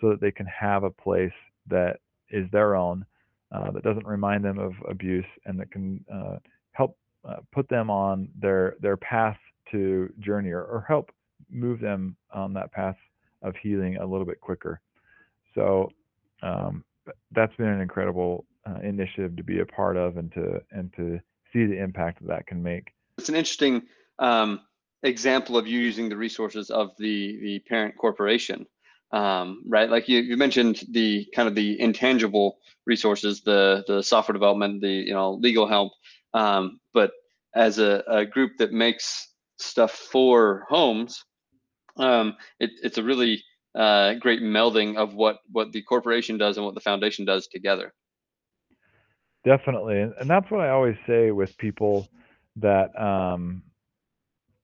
so 0.00 0.10
that 0.10 0.20
they 0.20 0.30
can 0.30 0.46
have 0.46 0.84
a 0.84 0.90
place 0.90 1.32
that 1.66 1.98
is 2.30 2.48
their 2.50 2.74
own, 2.74 3.04
uh, 3.52 3.70
that 3.70 3.82
doesn't 3.82 4.06
remind 4.06 4.44
them 4.44 4.58
of 4.58 4.72
abuse, 4.88 5.26
and 5.46 5.58
that 5.58 5.70
can 5.70 6.04
uh, 6.12 6.36
help 6.72 6.96
uh, 7.28 7.36
put 7.52 7.68
them 7.68 7.90
on 7.90 8.28
their 8.40 8.76
their 8.80 8.96
path 8.96 9.38
to 9.70 10.12
journey 10.20 10.50
or, 10.50 10.62
or 10.62 10.84
help 10.86 11.10
move 11.50 11.80
them 11.80 12.16
on 12.32 12.52
that 12.52 12.70
path 12.70 12.96
of 13.44 13.54
healing 13.62 13.96
a 13.98 14.06
little 14.06 14.26
bit 14.26 14.40
quicker. 14.40 14.80
So 15.54 15.90
um, 16.42 16.84
that's 17.30 17.54
been 17.56 17.68
an 17.68 17.80
incredible 17.80 18.44
uh, 18.66 18.80
initiative 18.82 19.36
to 19.36 19.44
be 19.44 19.60
a 19.60 19.66
part 19.66 19.96
of 19.96 20.16
and 20.16 20.32
to 20.32 20.60
and 20.72 20.92
to 20.96 21.20
see 21.52 21.66
the 21.66 21.78
impact 21.80 22.20
that 22.20 22.28
that 22.28 22.46
can 22.46 22.62
make. 22.62 22.92
It's 23.18 23.28
an 23.28 23.36
interesting 23.36 23.82
um, 24.18 24.60
example 25.02 25.56
of 25.56 25.66
you 25.66 25.78
using 25.78 26.08
the 26.08 26.16
resources 26.16 26.70
of 26.70 26.90
the 26.98 27.38
the 27.40 27.58
parent 27.68 27.96
corporation, 27.96 28.66
um, 29.12 29.62
right? 29.68 29.88
Like 29.88 30.08
you, 30.08 30.20
you 30.20 30.36
mentioned 30.36 30.82
the 30.90 31.26
kind 31.34 31.46
of 31.46 31.54
the 31.54 31.80
intangible 31.80 32.58
resources, 32.86 33.42
the 33.42 33.84
the 33.86 34.02
software 34.02 34.32
development, 34.32 34.80
the 34.80 34.88
you 34.88 35.12
know 35.12 35.34
legal 35.34 35.68
help, 35.68 35.92
um, 36.32 36.80
but 36.92 37.12
as 37.54 37.78
a, 37.78 38.02
a 38.08 38.24
group 38.24 38.52
that 38.58 38.72
makes 38.72 39.28
stuff 39.58 39.92
for 39.92 40.66
homes, 40.68 41.24
um, 41.96 42.36
it, 42.60 42.70
it's 42.82 42.98
a 42.98 43.02
really 43.02 43.42
uh, 43.74 44.14
great 44.14 44.40
melding 44.40 44.96
of 44.96 45.14
what 45.14 45.38
what 45.50 45.72
the 45.72 45.82
corporation 45.82 46.38
does 46.38 46.56
and 46.56 46.64
what 46.64 46.74
the 46.74 46.80
foundation 46.80 47.24
does 47.24 47.48
together. 47.48 47.92
Definitely, 49.44 50.00
and 50.00 50.28
that's 50.28 50.50
what 50.50 50.60
I 50.60 50.70
always 50.70 50.96
say 51.06 51.30
with 51.30 51.56
people 51.58 52.08
that 52.56 52.98
um, 53.00 53.62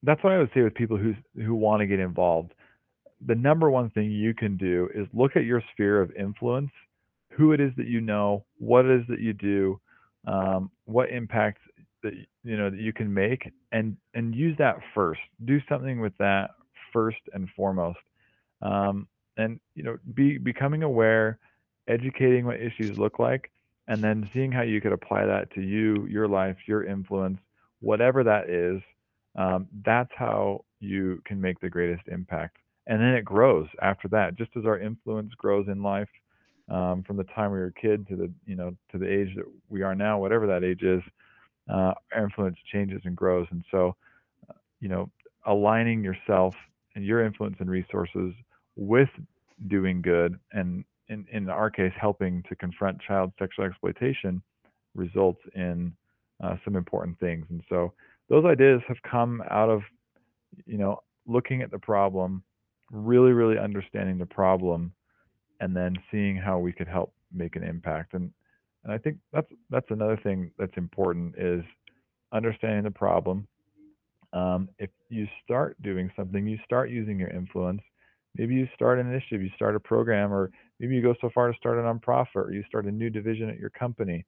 that's 0.02 0.22
what 0.22 0.32
I 0.32 0.38
would 0.38 0.50
say 0.54 0.62
with 0.62 0.74
people 0.74 0.96
who 0.96 1.14
who 1.36 1.54
want 1.54 1.80
to 1.80 1.86
get 1.86 2.00
involved. 2.00 2.54
The 3.26 3.34
number 3.34 3.70
one 3.70 3.90
thing 3.90 4.10
you 4.10 4.32
can 4.32 4.56
do 4.56 4.88
is 4.94 5.06
look 5.12 5.36
at 5.36 5.44
your 5.44 5.62
sphere 5.72 6.00
of 6.00 6.10
influence, 6.12 6.70
who 7.32 7.52
it 7.52 7.60
is 7.60 7.72
that 7.76 7.86
you 7.86 8.00
know, 8.00 8.44
what 8.58 8.86
it 8.86 9.00
is 9.00 9.06
that 9.08 9.20
you 9.20 9.34
do, 9.34 9.78
um, 10.26 10.70
what 10.86 11.10
impact 11.10 11.58
that 12.02 12.14
you 12.44 12.56
know 12.56 12.70
that 12.70 12.80
you 12.80 12.92
can 12.92 13.12
make, 13.12 13.50
and 13.72 13.96
and 14.14 14.34
use 14.34 14.56
that 14.58 14.76
first. 14.94 15.20
Do 15.44 15.58
something 15.68 16.00
with 16.00 16.16
that 16.18 16.50
first 16.92 17.20
and 17.32 17.48
foremost. 17.56 17.98
Um, 18.62 19.08
and 19.36 19.60
you 19.74 19.82
know, 19.82 19.96
be 20.14 20.38
becoming 20.38 20.82
aware, 20.82 21.38
educating 21.88 22.44
what 22.44 22.60
issues 22.60 22.98
look 22.98 23.18
like, 23.18 23.50
and 23.88 24.02
then 24.02 24.28
seeing 24.32 24.52
how 24.52 24.62
you 24.62 24.80
could 24.80 24.92
apply 24.92 25.26
that 25.26 25.52
to 25.54 25.62
you, 25.62 26.06
your 26.06 26.28
life, 26.28 26.56
your 26.66 26.84
influence, 26.84 27.38
whatever 27.80 28.22
that 28.24 28.50
is. 28.50 28.82
Um, 29.36 29.68
that's 29.84 30.10
how 30.16 30.64
you 30.80 31.22
can 31.24 31.40
make 31.40 31.60
the 31.60 31.70
greatest 31.70 32.06
impact. 32.08 32.56
And 32.86 33.00
then 33.00 33.14
it 33.14 33.24
grows 33.24 33.68
after 33.80 34.08
that. 34.08 34.36
Just 34.36 34.50
as 34.56 34.64
our 34.64 34.78
influence 34.78 35.32
grows 35.34 35.68
in 35.68 35.82
life, 35.82 36.08
um, 36.68 37.02
from 37.02 37.16
the 37.16 37.24
time 37.24 37.52
we 37.52 37.58
were 37.58 37.66
a 37.76 37.80
kid 37.80 38.06
to 38.08 38.16
the 38.16 38.30
you 38.46 38.56
know 38.56 38.76
to 38.92 38.98
the 38.98 39.08
age 39.10 39.34
that 39.36 39.44
we 39.68 39.82
are 39.82 39.94
now, 39.94 40.18
whatever 40.18 40.46
that 40.46 40.64
age 40.64 40.82
is, 40.82 41.02
uh, 41.68 41.94
our 42.14 42.24
influence 42.24 42.56
changes 42.72 43.00
and 43.04 43.16
grows. 43.16 43.46
And 43.50 43.64
so, 43.70 43.96
uh, 44.48 44.54
you 44.80 44.88
know, 44.88 45.10
aligning 45.46 46.04
yourself 46.04 46.54
and 47.00 47.08
your 47.08 47.24
influence 47.24 47.56
and 47.60 47.70
resources 47.70 48.32
with 48.76 49.08
doing 49.68 50.00
good 50.00 50.38
and 50.52 50.84
in, 51.08 51.26
in 51.32 51.48
our 51.48 51.70
case 51.70 51.92
helping 52.00 52.42
to 52.48 52.54
confront 52.56 53.00
child 53.00 53.32
sexual 53.38 53.64
exploitation 53.64 54.40
results 54.94 55.40
in 55.54 55.92
uh, 56.42 56.56
some 56.64 56.76
important 56.76 57.18
things 57.20 57.44
and 57.50 57.62
so 57.68 57.92
those 58.28 58.44
ideas 58.44 58.80
have 58.88 58.96
come 59.02 59.42
out 59.50 59.68
of 59.68 59.82
you 60.66 60.78
know 60.78 61.00
looking 61.26 61.62
at 61.62 61.70
the 61.70 61.78
problem, 61.78 62.42
really, 62.90 63.32
really 63.32 63.58
understanding 63.58 64.18
the 64.18 64.26
problem, 64.26 64.92
and 65.60 65.76
then 65.76 65.94
seeing 66.10 66.36
how 66.36 66.58
we 66.58 66.72
could 66.72 66.88
help 66.88 67.12
make 67.32 67.56
an 67.56 67.62
impact. 67.62 68.14
And 68.14 68.30
and 68.84 68.92
I 68.92 68.98
think 68.98 69.18
that's 69.32 69.50
that's 69.70 69.90
another 69.90 70.18
thing 70.22 70.50
that's 70.58 70.76
important 70.76 71.34
is 71.38 71.62
understanding 72.32 72.84
the 72.84 72.90
problem. 72.90 73.46
Um, 74.32 74.68
if 74.78 74.90
you 75.08 75.26
start 75.44 75.80
doing 75.82 76.10
something, 76.16 76.46
you 76.46 76.58
start 76.64 76.90
using 76.90 77.18
your 77.18 77.30
influence. 77.30 77.82
Maybe 78.36 78.54
you 78.54 78.68
start 78.74 79.00
an 79.00 79.08
initiative, 79.08 79.42
you 79.42 79.50
start 79.56 79.74
a 79.74 79.80
program, 79.80 80.32
or 80.32 80.50
maybe 80.78 80.94
you 80.94 81.02
go 81.02 81.14
so 81.20 81.30
far 81.34 81.50
to 81.50 81.56
start 81.56 81.78
a 81.78 81.82
nonprofit, 81.82 82.36
or 82.36 82.52
you 82.52 82.62
start 82.68 82.86
a 82.86 82.92
new 82.92 83.10
division 83.10 83.50
at 83.50 83.58
your 83.58 83.70
company 83.70 84.24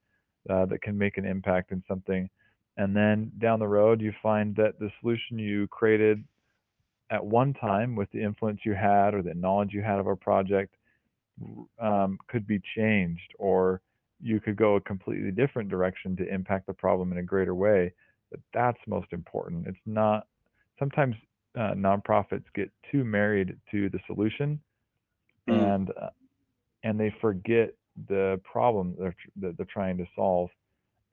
uh, 0.49 0.65
that 0.65 0.81
can 0.81 0.97
make 0.97 1.17
an 1.17 1.25
impact 1.25 1.71
in 1.71 1.81
something. 1.87 2.29
And 2.75 2.95
then 2.95 3.31
down 3.37 3.59
the 3.59 3.67
road, 3.67 4.01
you 4.01 4.11
find 4.21 4.55
that 4.57 4.79
the 4.79 4.89
solution 4.99 5.39
you 5.39 5.67
created 5.67 6.23
at 7.11 7.23
one 7.23 7.53
time 7.53 7.95
with 7.95 8.11
the 8.11 8.21
influence 8.21 8.61
you 8.65 8.73
had 8.73 9.13
or 9.13 9.21
the 9.21 9.33
knowledge 9.35 9.69
you 9.71 9.81
had 9.81 9.99
of 9.99 10.07
a 10.07 10.15
project 10.15 10.75
um, 11.79 12.17
could 12.27 12.45
be 12.45 12.59
changed, 12.75 13.33
or 13.37 13.81
you 14.21 14.39
could 14.39 14.55
go 14.55 14.75
a 14.75 14.81
completely 14.81 15.31
different 15.31 15.69
direction 15.69 16.15
to 16.17 16.27
impact 16.33 16.67
the 16.67 16.73
problem 16.73 17.11
in 17.11 17.19
a 17.19 17.23
greater 17.23 17.55
way. 17.55 17.93
But 18.33 18.41
that's 18.51 18.79
most 18.87 19.13
important. 19.13 19.67
It's 19.67 19.77
not, 19.85 20.25
sometimes 20.79 21.15
uh, 21.55 21.73
nonprofits 21.75 22.45
get 22.55 22.71
too 22.91 23.03
married 23.03 23.55
to 23.69 23.87
the 23.89 23.99
solution 24.07 24.59
mm. 25.47 25.75
and 25.75 25.91
uh, 25.91 26.09
and 26.83 26.99
they 26.99 27.13
forget 27.21 27.75
the 28.09 28.41
problem 28.43 28.95
they're, 28.97 29.15
that 29.39 29.55
they're 29.55 29.67
trying 29.71 29.97
to 29.97 30.05
solve 30.15 30.49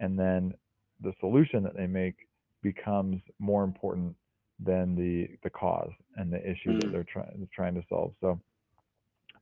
and 0.01 0.19
then 0.19 0.55
the 1.03 1.13
solution 1.21 1.63
that 1.63 1.77
they 1.77 1.87
make 1.87 2.15
becomes 2.63 3.21
more 3.39 3.65
important 3.65 4.17
than 4.59 4.95
the 4.95 5.29
the 5.43 5.51
cause 5.51 5.93
and 6.17 6.33
the 6.33 6.41
issue 6.41 6.71
mm. 6.71 6.81
that 6.81 6.91
they're 6.91 7.05
trying 7.05 7.49
trying 7.55 7.75
to 7.75 7.83
solve. 7.91 8.13
So 8.23 8.41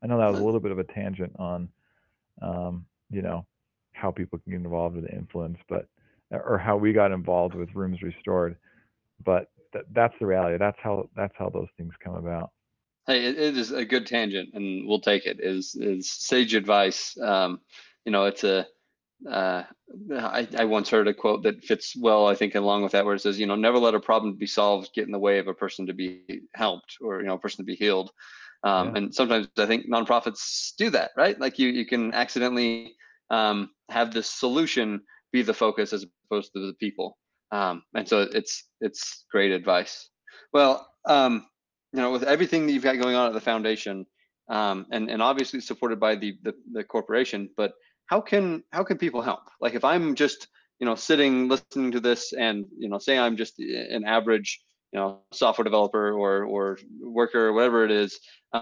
I 0.03 0.09
know 0.09 0.19
that 0.19 0.31
was 0.31 0.41
a 0.41 0.45
little 0.45 0.61
bit 0.61 0.73
of 0.73 0.81
a 0.81 0.85
tangent 0.85 1.33
on, 1.39 1.69
um, 2.43 2.87
you 3.09 3.23
know, 3.23 3.47
how 3.93 4.11
people 4.11 4.41
can 4.41 4.53
get 4.53 4.61
involved 4.61 4.97
with 4.97 5.07
the 5.07 5.13
influence, 5.13 5.59
but 5.69 5.87
or 6.31 6.59
how 6.59 6.77
we 6.77 6.93
got 6.93 7.13
involved 7.13 7.55
with 7.55 7.75
Rooms 7.75 8.03
Restored. 8.03 8.57
But 9.25 9.51
th- 9.73 9.87
that's 9.93 10.15
the 10.21 10.27
reality. 10.27 10.59
That's 10.59 10.79
how 10.83 11.09
that's 11.17 11.35
how 11.37 11.51
those 11.51 11.69
things 11.77 11.93
come 12.03 12.15
about. 12.15 12.51
Hey, 13.07 13.25
it, 13.25 13.39
it 13.39 13.57
is 13.57 13.73
a 13.73 13.85
good 13.85 14.07
tangent, 14.07 14.51
and 14.55 14.87
we'll 14.87 15.01
take 15.01 15.27
it. 15.27 15.39
Is 15.41 15.75
is 15.75 16.11
sage 16.11 16.55
advice? 16.55 17.17
Um, 17.21 17.61
you 18.05 18.13
know, 18.13 18.25
it's 18.25 18.45
a 18.45 18.67
uh, 19.29 19.65
I, 20.15 20.47
I 20.57 20.65
once 20.65 20.91
heard 20.91 21.09
a 21.09 21.15
quote 21.15 21.43
that 21.43 21.65
fits 21.65 21.95
well, 21.99 22.27
I 22.27 22.35
think, 22.35 22.55
along 22.55 22.83
with 22.83 22.93
that, 22.93 23.05
where 23.05 23.15
it 23.15 23.21
says, 23.21 23.39
you 23.39 23.47
know, 23.47 23.57
never 23.57 23.79
let 23.79 23.95
a 23.95 24.01
problem 24.01 24.35
be 24.35 24.47
solved 24.47 24.93
get 24.95 25.07
in 25.07 25.13
the 25.13 25.19
way 25.19 25.39
of 25.39 25.49
a 25.49 25.55
person 25.55 25.87
to 25.87 25.93
be 25.93 26.43
helped 26.55 26.97
or, 27.01 27.21
you 27.21 27.27
know, 27.27 27.35
a 27.35 27.39
person 27.39 27.65
to 27.65 27.67
be 27.67 27.75
healed. 27.75 28.11
Um, 28.63 28.89
yeah. 28.89 28.97
And 28.97 29.15
sometimes 29.15 29.49
I 29.57 29.67
think 29.67 29.89
nonprofits 29.89 30.75
do 30.77 30.91
that, 30.91 31.11
right? 31.17 31.39
Like 31.41 31.59
you, 31.59 31.69
you 31.69 31.87
can 31.87 32.13
accidentally 32.15 32.95
um, 33.31 33.71
have 33.89 34.13
the 34.13 34.23
solution 34.23 35.03
be 35.33 35.43
the 35.43 35.55
focus 35.55 35.93
as 35.93 36.07
opposed 36.27 36.53
to 36.53 36.67
the 36.67 36.75
people. 36.75 37.19
Um, 37.51 37.83
and 37.95 38.09
so 38.09 38.23
it's 38.33 38.65
it's 38.81 39.25
great 39.31 39.53
advice. 39.53 40.11
Well, 40.53 40.87
um, 41.07 41.47
you 41.93 42.01
know, 42.01 42.11
with 42.11 42.23
everything 42.23 42.67
that 42.67 42.73
you've 42.73 42.83
got 42.83 42.99
going 42.99 43.17
on 43.17 43.29
at 43.29 43.33
the 43.33 43.41
foundation, 43.41 44.07
um, 44.49 44.87
and 44.91 45.11
and 45.11 45.23
obviously 45.23 45.61
supported 45.61 45.99
by 45.99 46.15
the, 46.15 46.37
the 46.43 46.55
the 46.73 46.85
corporation, 46.85 47.51
but 47.57 47.73
how 48.07 48.21
can 48.21 48.63
how 48.73 48.85
can 48.85 48.99
people 48.99 49.23
help? 49.23 49.41
Like 49.61 49.75
if 49.75 49.85
I'm 49.85 50.15
just 50.15 50.49
you 50.79 50.87
know 50.87 50.95
sitting 50.95 51.49
listening 51.49 51.93
to 51.93 52.01
this 52.01 52.33
and 52.33 52.67
you 52.79 52.89
know 52.89 52.99
say 52.99 53.19
I'm 53.19 53.37
just 53.37 53.59
an 53.59 54.05
average 54.05 54.61
you 54.93 54.99
know 54.99 55.21
software 55.33 55.65
developer 55.65 56.13
or 56.13 56.45
or 56.45 56.79
worker 57.01 57.49
or 57.49 57.53
whatever 57.55 57.85
it 57.85 57.91
is, 57.91 58.19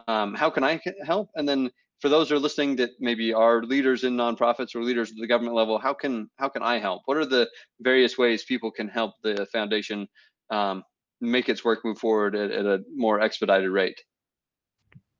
um, 0.08 0.34
how 0.34 0.50
can 0.50 0.64
I 0.64 0.80
help? 1.04 1.30
And 1.34 1.48
then 1.48 1.70
for 2.00 2.08
those 2.08 2.28
who 2.28 2.36
are 2.36 2.40
listening 2.40 2.76
that 2.76 2.90
maybe 3.00 3.32
are 3.32 3.62
leaders 3.62 4.04
in 4.04 4.16
nonprofits 4.16 4.74
or 4.74 4.82
leaders 4.82 5.10
at 5.10 5.16
the 5.18 5.26
government 5.26 5.56
level, 5.56 5.78
how 5.78 5.94
can 5.94 6.28
how 6.36 6.48
can 6.48 6.62
I 6.62 6.78
help? 6.78 7.02
What 7.06 7.16
are 7.16 7.26
the 7.26 7.48
various 7.80 8.18
ways 8.18 8.44
people 8.44 8.70
can 8.70 8.88
help 8.88 9.14
the 9.22 9.46
foundation 9.52 10.06
um, 10.50 10.84
make 11.20 11.48
its 11.48 11.64
work 11.64 11.84
move 11.84 11.98
forward 11.98 12.34
at, 12.34 12.50
at 12.50 12.66
a 12.66 12.82
more 12.94 13.20
expedited 13.20 13.70
rate? 13.70 14.00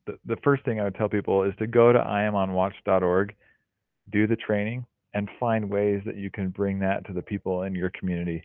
The, 0.06 0.18
the 0.24 0.36
first 0.44 0.64
thing 0.64 0.80
I 0.80 0.84
would 0.84 0.94
tell 0.94 1.08
people 1.08 1.42
is 1.42 1.54
to 1.58 1.66
go 1.66 1.92
to 1.92 1.98
iamonwatch.org 1.98 3.34
do 4.12 4.26
the 4.26 4.36
training 4.36 4.86
and 5.14 5.28
find 5.40 5.68
ways 5.68 6.02
that 6.04 6.16
you 6.16 6.30
can 6.30 6.50
bring 6.50 6.78
that 6.78 7.04
to 7.06 7.12
the 7.12 7.22
people 7.22 7.62
in 7.62 7.74
your 7.74 7.90
community. 7.90 8.42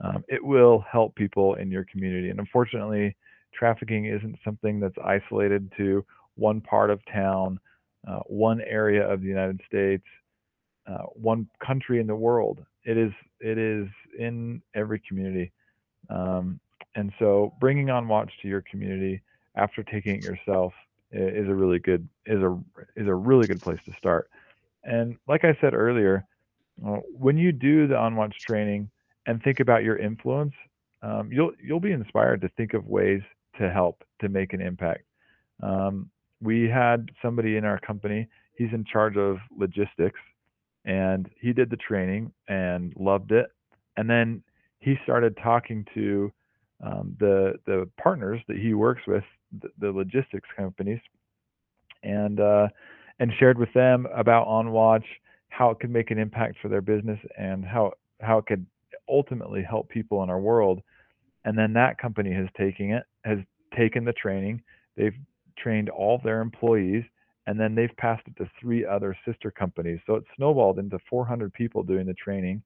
Um, 0.00 0.24
it 0.28 0.42
will 0.42 0.84
help 0.90 1.14
people 1.14 1.54
in 1.56 1.70
your 1.70 1.84
community. 1.84 2.30
And 2.30 2.40
unfortunately, 2.40 3.16
trafficking 3.54 4.06
isn't 4.06 4.38
something 4.44 4.80
that's 4.80 4.96
isolated 5.04 5.70
to 5.76 6.04
one 6.36 6.60
part 6.60 6.90
of 6.90 7.00
town, 7.12 7.58
uh, 8.06 8.20
one 8.26 8.60
area 8.62 9.08
of 9.08 9.20
the 9.20 9.28
United 9.28 9.60
States, 9.66 10.04
uh, 10.86 11.04
one 11.14 11.48
country 11.64 12.00
in 12.00 12.06
the 12.06 12.14
world. 12.14 12.64
It 12.84 12.96
is 12.96 13.12
it 13.40 13.58
is 13.58 13.88
in 14.18 14.62
every 14.74 15.00
community. 15.06 15.52
Um, 16.10 16.60
and 16.94 17.12
so, 17.18 17.54
bringing 17.60 17.90
on 17.90 18.08
Watch 18.08 18.32
to 18.42 18.48
your 18.48 18.62
community 18.62 19.22
after 19.54 19.82
taking 19.82 20.16
it 20.16 20.24
yourself 20.24 20.72
is 21.12 21.48
a 21.48 21.54
really 21.54 21.78
good 21.78 22.08
is 22.26 22.42
a 22.42 22.58
is 22.96 23.06
a 23.06 23.14
really 23.14 23.46
good 23.46 23.60
place 23.60 23.80
to 23.84 23.92
start. 23.98 24.30
And 24.84 25.16
like 25.28 25.44
I 25.44 25.56
said 25.60 25.74
earlier, 25.74 26.26
uh, 26.84 26.98
when 27.16 27.36
you 27.36 27.52
do 27.52 27.86
the 27.86 27.94
OnWatch 27.94 28.34
training 28.34 28.90
and 29.26 29.42
think 29.42 29.60
about 29.60 29.84
your 29.84 29.96
influence, 29.96 30.54
um, 31.02 31.30
you'll 31.30 31.52
you'll 31.62 31.80
be 31.80 31.92
inspired 31.92 32.40
to 32.42 32.48
think 32.56 32.74
of 32.74 32.86
ways 32.86 33.22
to 33.58 33.70
help 33.70 34.02
to 34.20 34.28
make 34.28 34.52
an 34.52 34.60
impact. 34.60 35.04
Um, 35.62 36.10
we 36.42 36.68
had 36.68 37.10
somebody 37.22 37.56
in 37.56 37.64
our 37.64 37.78
company. 37.80 38.28
He's 38.56 38.72
in 38.72 38.84
charge 38.84 39.16
of 39.16 39.38
logistics, 39.56 40.20
and 40.84 41.30
he 41.40 41.52
did 41.52 41.70
the 41.70 41.76
training 41.76 42.32
and 42.48 42.92
loved 42.98 43.32
it. 43.32 43.46
And 43.96 44.10
then 44.10 44.42
he 44.80 44.96
started 45.04 45.38
talking 45.42 45.86
to 45.94 46.32
um, 46.82 47.16
the 47.20 47.54
the 47.66 47.88
partners 48.02 48.40
that 48.48 48.56
he 48.56 48.74
works 48.74 49.02
with, 49.06 49.24
the, 49.60 49.68
the 49.78 49.90
logistics 49.90 50.48
companies, 50.56 51.00
and 52.02 52.40
uh, 52.40 52.68
and 53.20 53.32
shared 53.38 53.58
with 53.58 53.72
them 53.72 54.06
about 54.14 54.48
OnWatch, 54.48 55.04
how 55.48 55.70
it 55.70 55.78
could 55.78 55.90
make 55.90 56.10
an 56.10 56.18
impact 56.18 56.56
for 56.60 56.68
their 56.68 56.80
business 56.82 57.20
and 57.38 57.64
how 57.64 57.92
how 58.20 58.38
it 58.38 58.46
could 58.46 58.66
ultimately 59.08 59.62
help 59.62 59.88
people 59.88 60.22
in 60.22 60.30
our 60.30 60.40
world. 60.40 60.82
And 61.44 61.56
then 61.58 61.72
that 61.74 61.98
company 61.98 62.32
has 62.32 62.46
taken 62.56 62.90
it, 62.90 63.04
has 63.24 63.38
taken 63.76 64.04
the 64.04 64.12
training, 64.12 64.62
they've 64.96 65.14
trained 65.62 65.88
all 65.90 66.20
their 66.22 66.40
employees, 66.40 67.04
and 67.46 67.58
then 67.58 67.74
they've 67.74 67.96
passed 67.96 68.26
it 68.26 68.36
to 68.36 68.50
three 68.60 68.84
other 68.84 69.16
sister 69.26 69.50
companies. 69.50 70.00
So 70.06 70.14
it 70.14 70.24
snowballed 70.36 70.78
into 70.78 70.98
400 71.10 71.52
people 71.52 71.82
doing 71.82 72.06
the 72.06 72.14
training. 72.14 72.62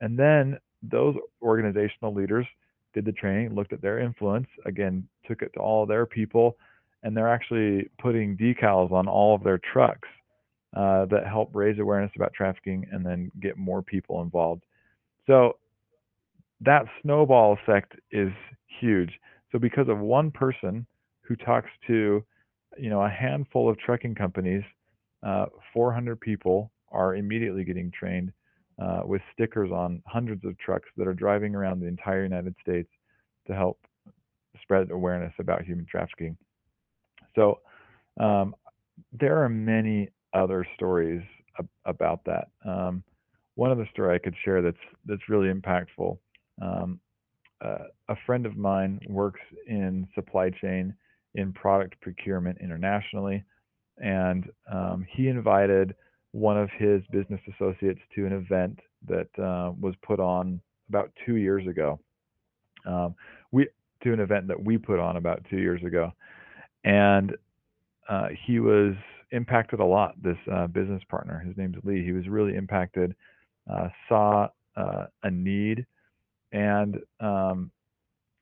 And 0.00 0.18
then 0.18 0.58
those 0.82 1.14
organizational 1.42 2.14
leaders 2.14 2.46
did 2.94 3.04
the 3.04 3.12
training, 3.12 3.54
looked 3.54 3.72
at 3.72 3.82
their 3.82 3.98
influence, 3.98 4.46
again, 4.66 5.06
took 5.26 5.42
it 5.42 5.52
to 5.54 5.60
all 5.60 5.84
their 5.84 6.06
people, 6.06 6.56
and 7.02 7.16
they're 7.16 7.32
actually 7.32 7.90
putting 7.98 8.36
decals 8.36 8.92
on 8.92 9.08
all 9.08 9.34
of 9.34 9.42
their 9.42 9.60
trucks 9.72 10.08
uh, 10.76 11.04
that 11.06 11.26
help 11.26 11.50
raise 11.52 11.78
awareness 11.78 12.10
about 12.16 12.32
trafficking 12.32 12.86
and 12.92 13.04
then 13.04 13.30
get 13.40 13.56
more 13.56 13.82
people 13.82 14.22
involved. 14.22 14.64
So 15.26 15.58
that 16.60 16.86
snowball 17.02 17.52
effect 17.52 17.94
is 18.10 18.32
huge. 18.80 19.10
So 19.52 19.58
because 19.58 19.88
of 19.88 19.98
one 19.98 20.30
person 20.30 20.86
who 21.22 21.36
talks 21.36 21.70
to, 21.86 22.24
you 22.78 22.90
know, 22.90 23.02
a 23.02 23.08
handful 23.08 23.68
of 23.68 23.78
trucking 23.78 24.14
companies, 24.14 24.62
uh, 25.22 25.46
400 25.72 26.20
people 26.20 26.70
are 26.90 27.16
immediately 27.16 27.64
getting 27.64 27.90
trained 27.90 28.32
uh, 28.80 29.02
with 29.04 29.22
stickers 29.32 29.70
on 29.70 30.02
hundreds 30.06 30.44
of 30.44 30.58
trucks 30.58 30.88
that 30.96 31.06
are 31.06 31.14
driving 31.14 31.54
around 31.54 31.80
the 31.80 31.86
entire 31.86 32.22
United 32.22 32.54
States 32.60 32.88
to 33.46 33.54
help 33.54 33.78
spread 34.62 34.90
awareness 34.90 35.32
about 35.38 35.62
human 35.62 35.86
trafficking. 35.90 36.36
So 37.34 37.60
um, 38.18 38.54
there 39.12 39.42
are 39.42 39.48
many 39.48 40.10
other 40.32 40.66
stories 40.76 41.22
ab- 41.58 41.68
about 41.84 42.24
that. 42.24 42.48
Um, 42.64 43.02
one 43.56 43.70
other 43.70 43.88
story 43.92 44.14
I 44.14 44.18
could 44.18 44.34
share 44.44 44.62
that's 44.62 44.76
that's 45.06 45.28
really 45.28 45.52
impactful. 45.52 46.18
Um, 46.60 47.00
uh, 47.64 47.84
a 48.08 48.16
friend 48.26 48.46
of 48.46 48.56
mine 48.56 49.00
works 49.08 49.40
in 49.68 50.08
supply 50.14 50.50
chain 50.50 50.94
in 51.34 51.52
product 51.52 52.00
procurement 52.00 52.58
internationally, 52.60 53.44
and 53.98 54.50
um, 54.72 55.06
he 55.10 55.28
invited 55.28 55.94
one 56.32 56.58
of 56.58 56.68
his 56.78 57.02
business 57.12 57.40
associates 57.54 58.00
to 58.14 58.26
an 58.26 58.32
event 58.32 58.78
that 59.08 59.28
uh, 59.38 59.72
was 59.80 59.94
put 60.02 60.18
on 60.18 60.60
about 60.88 61.10
two 61.24 61.36
years 61.36 61.66
ago. 61.66 62.00
Um, 62.86 63.14
we 63.52 63.68
to 64.02 64.12
an 64.12 64.20
event 64.20 64.48
that 64.48 64.62
we 64.62 64.76
put 64.76 64.98
on 64.98 65.16
about 65.16 65.44
two 65.48 65.58
years 65.58 65.82
ago, 65.82 66.12
and 66.84 67.36
uh, 68.08 68.28
he 68.46 68.60
was 68.60 68.94
impacted 69.30 69.80
a 69.80 69.84
lot. 69.84 70.20
This 70.22 70.36
uh, 70.52 70.66
business 70.66 71.02
partner, 71.08 71.38
his 71.38 71.56
name's 71.56 71.76
Lee, 71.84 72.04
he 72.04 72.12
was 72.12 72.28
really 72.28 72.54
impacted, 72.54 73.14
uh, 73.72 73.88
saw 74.08 74.48
uh, 74.76 75.06
a 75.22 75.30
need, 75.30 75.86
and 76.52 76.98
um, 77.20 77.70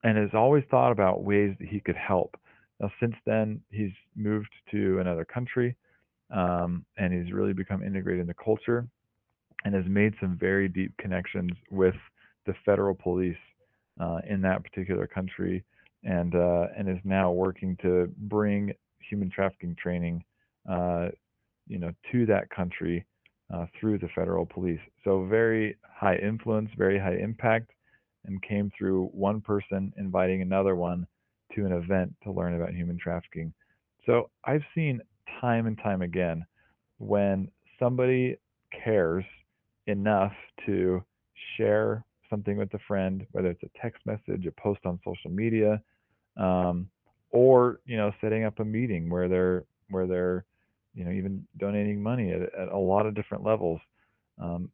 and 0.05 0.19
has 0.19 0.31
always 0.35 0.65
thought 0.71 0.93
about 0.93 1.23
ways 1.23 1.55
that 1.61 1.69
he 1.69 1.81
could 1.81 1.97
help. 1.97 2.37
Now, 2.83 2.91
since 2.99 3.15
then, 3.25 3.61
he's 3.71 3.93
moved 4.17 4.51
to 4.73 4.99
another 4.99 5.25
country 5.25 5.77
um, 6.33 6.85
and 6.99 7.13
he's 7.13 7.33
really 7.33 7.53
become 7.53 7.83
integrated 7.83 8.23
in 8.23 8.27
the 8.27 8.35
culture 8.35 8.89
and 9.65 9.75
has 9.75 9.85
made 9.87 10.15
some 10.21 10.37
very 10.37 10.69
deep 10.69 10.93
connections 10.99 11.53
with 11.71 11.95
the 12.47 12.55
federal 12.67 12.95
police 12.95 13.37
uh, 14.01 14.19
in 14.29 14.41
that 14.43 14.65
particular 14.65 15.07
country 15.07 15.63
and 16.03 16.35
uh, 16.35 16.67
and 16.77 16.89
is 16.89 16.99
now 17.05 17.31
working 17.31 17.77
to 17.83 18.13
bring 18.17 18.73
human 19.09 19.31
trafficking 19.31 19.77
training 19.81 20.25
uh, 20.69 21.09
you 21.69 21.79
know 21.79 21.93
to 22.11 22.27
that 22.27 22.51
country 22.51 23.07
uh, 23.55 23.67
through 23.79 23.99
the 23.99 24.09
federal 24.15 24.45
police. 24.45 24.81
So 25.05 25.25
very 25.27 25.77
high 25.89 26.17
influence 26.17 26.71
very 26.77 26.99
high 26.99 27.19
impact 27.23 27.71
and 28.25 28.43
came 28.43 28.73
through 28.77 29.11
one 29.13 29.41
person 29.41 29.93
inviting 29.97 30.43
another 30.43 30.75
one 30.75 31.07
to 31.55 31.67
an 31.67 31.73
event 31.73 32.15
to 32.25 32.33
learn 32.33 32.55
about 32.55 32.75
human 32.75 32.99
trafficking. 32.99 33.53
So 34.07 34.31
I've 34.45 34.63
seen 34.75 35.01
time 35.41 35.67
and 35.67 35.79
time 35.79 36.03
again 36.03 36.45
when 36.99 37.49
somebody 37.79 38.37
cares 38.85 39.25
enough 39.87 40.33
to 40.67 41.03
share 41.57 42.05
something 42.31 42.57
with 42.57 42.73
a 42.75 42.79
friend, 42.89 43.27
whether 43.33 43.49
it's 43.49 43.63
a 43.63 43.79
text 43.81 44.01
message, 44.07 44.47
a 44.47 44.61
post 44.61 44.81
on 44.85 44.99
social 45.05 45.31
media, 45.31 45.81
um, 46.37 46.89
or 47.31 47.81
you 47.85 47.97
know, 47.97 48.13
setting 48.21 48.45
up 48.45 48.59
a 48.61 48.65
meeting 48.65 49.11
where 49.11 49.29
they're 49.29 49.65
where 49.91 50.07
they're 50.07 50.45
you 50.95 51.05
know 51.05 51.11
even 51.11 51.47
donating 51.59 52.03
money 52.03 52.33
at, 52.33 52.43
at 52.43 52.69
a 52.69 52.79
lot 52.79 53.07
of 53.07 53.15
different 53.15 53.45
levels. 53.45 53.81
Um, 54.41 54.71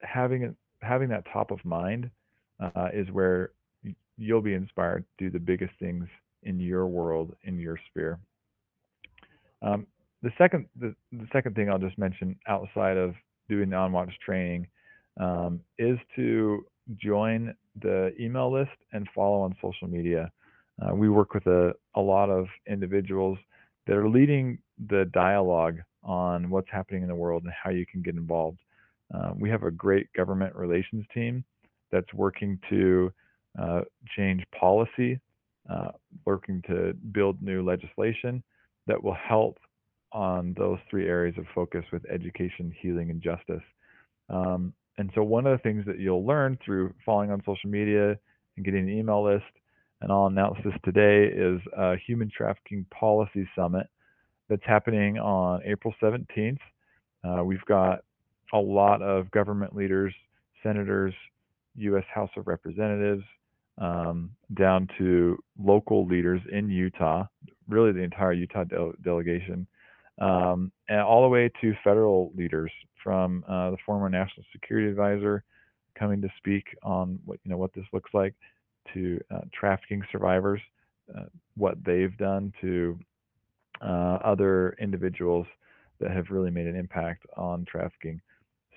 having 0.00 0.54
having 0.80 1.08
that 1.08 1.24
top 1.32 1.50
of 1.50 1.64
mind 1.64 2.10
uh, 2.60 2.88
is 2.92 3.10
where 3.10 3.50
you'll 4.18 4.42
be 4.42 4.54
inspired 4.54 5.04
to 5.18 5.24
do 5.24 5.30
the 5.30 5.38
biggest 5.38 5.72
things 5.78 6.06
in 6.42 6.60
your 6.60 6.86
world, 6.86 7.34
in 7.44 7.58
your 7.58 7.78
sphere. 7.90 8.18
Um, 9.62 9.86
the 10.22 10.30
second, 10.36 10.66
the, 10.78 10.94
the, 11.12 11.26
second 11.32 11.54
thing 11.54 11.70
I'll 11.70 11.78
just 11.78 11.98
mention 11.98 12.36
outside 12.46 12.96
of 12.96 13.14
doing 13.48 13.70
the 13.70 13.76
OnWatch 13.76 14.12
training 14.24 14.66
um, 15.18 15.60
is 15.78 15.98
to 16.16 16.64
join 16.96 17.54
the 17.80 18.12
email 18.20 18.52
list 18.52 18.70
and 18.92 19.08
follow 19.14 19.40
on 19.42 19.54
social 19.62 19.88
media. 19.88 20.30
Uh, 20.80 20.94
we 20.94 21.08
work 21.08 21.34
with 21.34 21.46
a, 21.46 21.72
a 21.94 22.00
lot 22.00 22.30
of 22.30 22.46
individuals 22.68 23.38
that 23.86 23.96
are 23.96 24.08
leading 24.08 24.58
the 24.88 25.10
dialogue 25.12 25.78
on 26.02 26.50
what's 26.50 26.68
happening 26.70 27.02
in 27.02 27.08
the 27.08 27.14
world 27.14 27.42
and 27.44 27.52
how 27.52 27.70
you 27.70 27.86
can 27.86 28.02
get 28.02 28.14
involved. 28.14 28.58
Uh, 29.14 29.32
we 29.36 29.48
have 29.48 29.62
a 29.62 29.70
great 29.70 30.12
government 30.12 30.54
relations 30.54 31.04
team 31.14 31.44
that's 31.90 32.12
working 32.14 32.58
to 32.68 33.12
uh, 33.60 33.80
change 34.16 34.44
policy, 34.58 35.20
uh, 35.70 35.88
working 36.24 36.62
to 36.68 36.94
build 37.12 37.42
new 37.42 37.62
legislation 37.62 38.42
that 38.86 39.02
will 39.02 39.16
help 39.28 39.58
on 40.12 40.54
those 40.56 40.78
three 40.90 41.06
areas 41.06 41.36
of 41.38 41.44
focus 41.54 41.84
with 41.92 42.02
education, 42.10 42.72
healing, 42.80 43.10
and 43.10 43.20
justice. 43.20 43.62
Um, 44.30 44.72
and 44.96 45.10
so, 45.14 45.22
one 45.22 45.46
of 45.46 45.56
the 45.56 45.62
things 45.62 45.84
that 45.86 45.98
you'll 45.98 46.26
learn 46.26 46.58
through 46.64 46.94
following 47.04 47.30
on 47.30 47.42
social 47.44 47.70
media 47.70 48.18
and 48.56 48.64
getting 48.64 48.88
an 48.88 48.98
email 48.98 49.24
list, 49.24 49.44
and 50.00 50.10
I'll 50.10 50.26
announce 50.26 50.58
this 50.64 50.74
today, 50.84 51.26
is 51.26 51.60
a 51.76 51.96
Human 52.06 52.30
Trafficking 52.34 52.86
Policy 52.90 53.48
Summit 53.54 53.86
that's 54.48 54.64
happening 54.64 55.18
on 55.18 55.60
April 55.64 55.94
17th. 56.02 56.58
Uh, 57.22 57.44
we've 57.44 57.64
got 57.66 58.00
a 58.52 58.58
lot 58.58 59.02
of 59.02 59.30
government 59.30 59.76
leaders, 59.76 60.14
senators, 60.62 61.14
U.S. 61.76 62.04
House 62.12 62.30
of 62.36 62.46
Representatives, 62.46 63.22
um, 63.78 64.30
down 64.54 64.88
to 64.98 65.38
local 65.58 66.06
leaders 66.06 66.40
in 66.50 66.68
Utah, 66.68 67.26
really 67.68 67.92
the 67.92 68.02
entire 68.02 68.32
Utah 68.32 68.64
de- 68.64 68.92
delegation, 69.02 69.66
um, 70.20 70.72
and 70.88 71.00
all 71.00 71.22
the 71.22 71.28
way 71.28 71.50
to 71.60 71.74
federal 71.84 72.32
leaders 72.36 72.72
from 73.02 73.44
uh, 73.48 73.70
the 73.70 73.76
former 73.86 74.08
National 74.08 74.44
Security 74.52 74.88
Advisor 74.88 75.44
coming 75.98 76.20
to 76.22 76.28
speak 76.36 76.64
on 76.82 77.18
what 77.24 77.38
you 77.44 77.50
know 77.50 77.56
what 77.56 77.72
this 77.74 77.84
looks 77.92 78.10
like 78.14 78.34
to 78.94 79.20
uh, 79.34 79.40
trafficking 79.52 80.02
survivors, 80.10 80.60
uh, 81.16 81.24
what 81.56 81.76
they've 81.84 82.16
done 82.16 82.52
to 82.60 82.98
uh, 83.82 84.18
other 84.24 84.76
individuals 84.80 85.46
that 86.00 86.10
have 86.10 86.26
really 86.30 86.50
made 86.50 86.66
an 86.66 86.76
impact 86.76 87.26
on 87.36 87.64
trafficking. 87.64 88.20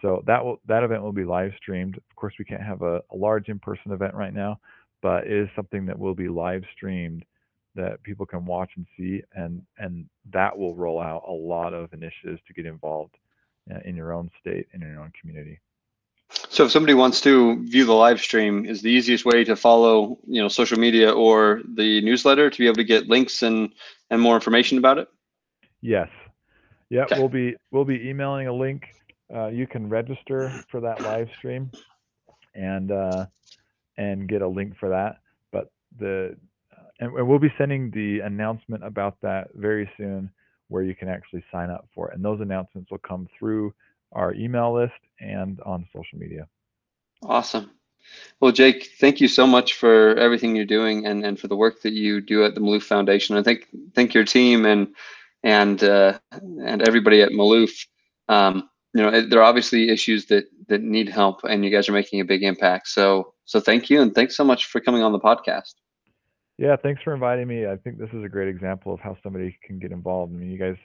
So 0.01 0.23
that 0.25 0.43
will 0.43 0.59
that 0.67 0.83
event 0.83 1.03
will 1.03 1.11
be 1.11 1.23
live 1.23 1.51
streamed. 1.57 1.97
Of 1.97 2.15
course, 2.15 2.33
we 2.39 2.45
can't 2.45 2.63
have 2.63 2.81
a, 2.81 3.01
a 3.11 3.15
large 3.15 3.49
in-person 3.49 3.91
event 3.91 4.15
right 4.15 4.33
now, 4.33 4.59
but 5.01 5.25
it 5.25 5.33
is 5.33 5.49
something 5.55 5.85
that 5.85 5.97
will 5.97 6.15
be 6.15 6.27
live 6.27 6.63
streamed 6.73 7.25
that 7.75 8.03
people 8.03 8.25
can 8.25 8.45
watch 8.45 8.71
and 8.75 8.85
see, 8.97 9.21
and 9.33 9.61
and 9.77 10.05
that 10.31 10.57
will 10.57 10.75
roll 10.75 10.99
out 10.99 11.23
a 11.27 11.31
lot 11.31 11.73
of 11.73 11.93
initiatives 11.93 12.41
to 12.47 12.53
get 12.53 12.65
involved 12.65 13.15
uh, 13.73 13.79
in 13.85 13.95
your 13.95 14.13
own 14.13 14.29
state 14.39 14.67
and 14.73 14.83
in 14.83 14.89
your 14.89 15.01
own 15.01 15.11
community. 15.19 15.59
So 16.49 16.65
if 16.65 16.71
somebody 16.71 16.93
wants 16.93 17.21
to 17.21 17.61
view 17.65 17.85
the 17.85 17.93
live 17.93 18.21
stream, 18.21 18.65
is 18.65 18.81
the 18.81 18.89
easiest 18.89 19.25
way 19.25 19.43
to 19.43 19.55
follow, 19.55 20.17
you 20.25 20.41
know, 20.41 20.47
social 20.47 20.79
media 20.79 21.11
or 21.11 21.61
the 21.75 22.01
newsletter 22.01 22.49
to 22.49 22.57
be 22.57 22.65
able 22.65 22.75
to 22.75 22.83
get 22.83 23.07
links 23.07 23.41
and 23.41 23.73
and 24.09 24.21
more 24.21 24.35
information 24.35 24.77
about 24.77 24.97
it? 24.97 25.07
Yes. 25.81 26.09
Yeah, 26.89 27.03
okay. 27.03 27.19
we'll 27.19 27.29
be 27.29 27.55
we'll 27.71 27.85
be 27.85 28.09
emailing 28.09 28.47
a 28.47 28.53
link 28.53 28.83
uh, 29.33 29.47
you 29.47 29.65
can 29.65 29.87
register 29.87 30.51
for 30.69 30.81
that 30.81 31.01
live 31.01 31.29
stream 31.37 31.71
and 32.53 32.91
uh, 32.91 33.25
and 34.01 34.27
get 34.27 34.41
a 34.41 34.47
link 34.47 34.73
for 34.79 34.89
that. 34.89 35.17
But 35.51 35.71
the 35.99 36.35
uh, 36.75 36.83
and, 36.99 37.13
we'll 37.13 37.39
be 37.39 37.53
sending 37.57 37.91
the 37.91 38.19
announcement 38.21 38.83
about 38.83 39.15
that 39.21 39.49
very 39.53 39.89
soon, 39.97 40.31
where 40.69 40.83
you 40.83 40.95
can 40.95 41.07
actually 41.07 41.43
sign 41.51 41.69
up 41.69 41.87
for 41.93 42.09
it. 42.09 42.15
And 42.15 42.25
those 42.25 42.41
announcements 42.41 42.89
will 42.89 43.05
come 43.11 43.27
through 43.37 43.73
our 44.13 44.33
email 44.33 44.73
list 44.73 45.01
and 45.19 45.59
on 45.61 45.87
social 45.93 46.17
media. 46.17 46.47
Awesome. 47.23 47.71
Well, 48.39 48.51
Jake, 48.51 48.89
thank 48.99 49.21
you 49.21 49.27
so 49.27 49.45
much 49.45 49.73
for 49.73 50.15
everything 50.15 50.55
you're 50.55 50.65
doing 50.65 51.05
and, 51.05 51.23
and 51.23 51.39
for 51.39 51.47
the 51.47 51.55
work 51.55 51.83
that 51.83 51.93
you 51.93 52.19
do 52.19 52.43
at 52.43 52.55
the 52.55 52.61
Malouf 52.61 52.81
Foundation. 52.83 53.37
I 53.37 53.43
think 53.43 53.67
thank 53.93 54.15
your 54.15 54.25
team 54.25 54.65
and 54.65 54.87
and 55.43 55.83
uh, 55.83 56.17
and 56.31 56.81
everybody 56.87 57.21
at 57.21 57.31
Malouf. 57.31 57.87
Um, 58.27 58.69
you 58.93 59.03
know, 59.03 59.21
there 59.21 59.39
are 59.39 59.43
obviously 59.43 59.89
issues 59.89 60.25
that 60.27 60.45
that 60.67 60.81
need 60.81 61.09
help, 61.09 61.43
and 61.43 61.63
you 61.63 61.69
guys 61.69 61.87
are 61.89 61.93
making 61.93 62.21
a 62.21 62.25
big 62.25 62.43
impact. 62.43 62.87
So, 62.87 63.33
so 63.51 63.59
thank 63.59 63.89
you, 63.89 64.01
and 64.01 64.15
thanks 64.15 64.37
so 64.37 64.45
much 64.45 64.67
for 64.67 64.79
coming 64.79 65.03
on 65.03 65.11
the 65.11 65.19
podcast. 65.19 65.73
Yeah, 66.57 66.77
thanks 66.77 67.03
for 67.03 67.13
inviting 67.13 67.49
me. 67.49 67.67
I 67.67 67.75
think 67.75 67.97
this 67.97 68.07
is 68.13 68.23
a 68.23 68.29
great 68.29 68.47
example 68.47 68.93
of 68.93 69.01
how 69.01 69.17
somebody 69.21 69.57
can 69.61 69.77
get 69.77 69.91
involved. 69.91 70.33
I 70.33 70.37
mean, 70.37 70.49
you 70.49 70.57
guys 70.57 70.77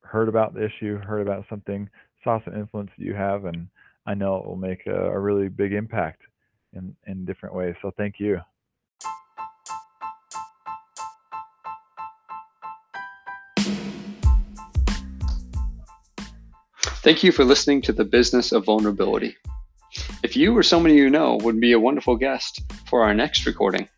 heard 0.00 0.30
about 0.30 0.54
the 0.54 0.64
issue, 0.64 0.96
heard 0.96 1.20
about 1.20 1.44
something, 1.50 1.86
saw 2.22 2.42
some 2.42 2.54
influence 2.54 2.90
that 2.96 3.04
you 3.04 3.12
have, 3.12 3.44
and 3.44 3.68
I 4.06 4.14
know 4.14 4.36
it 4.36 4.46
will 4.46 4.56
make 4.56 4.86
a, 4.86 5.10
a 5.10 5.18
really 5.18 5.48
big 5.48 5.74
impact 5.74 6.22
in 6.72 6.96
in 7.06 7.26
different 7.26 7.54
ways. 7.54 7.74
So, 7.82 7.92
thank 7.98 8.14
you. 8.18 8.40
Thank 17.02 17.22
you 17.22 17.30
for 17.30 17.44
listening 17.44 17.82
to 17.82 17.92
the 17.92 18.06
business 18.06 18.52
of 18.52 18.64
vulnerability. 18.64 19.36
If 20.34 20.38
you 20.38 20.58
or 20.58 20.64
somebody 20.64 20.96
you 20.96 21.10
know 21.10 21.36
would 21.42 21.60
be 21.60 21.74
a 21.74 21.78
wonderful 21.78 22.16
guest 22.16 22.60
for 22.88 23.04
our 23.04 23.14
next 23.14 23.46
recording, 23.46 23.88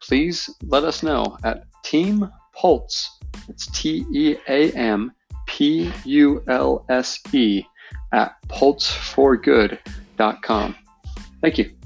please 0.00 0.48
let 0.62 0.84
us 0.84 1.02
know 1.02 1.36
at 1.44 1.64
Team 1.82 2.32
Pulse. 2.54 3.10
It's 3.46 3.66
T 3.78 4.06
E 4.10 4.36
A 4.48 4.72
M 4.72 5.12
P 5.46 5.92
U 6.06 6.42
L 6.48 6.86
S 6.88 7.20
E 7.34 7.62
at 8.10 8.36
pulseforgood.com. 8.48 10.74
Thank 11.42 11.58
you. 11.58 11.76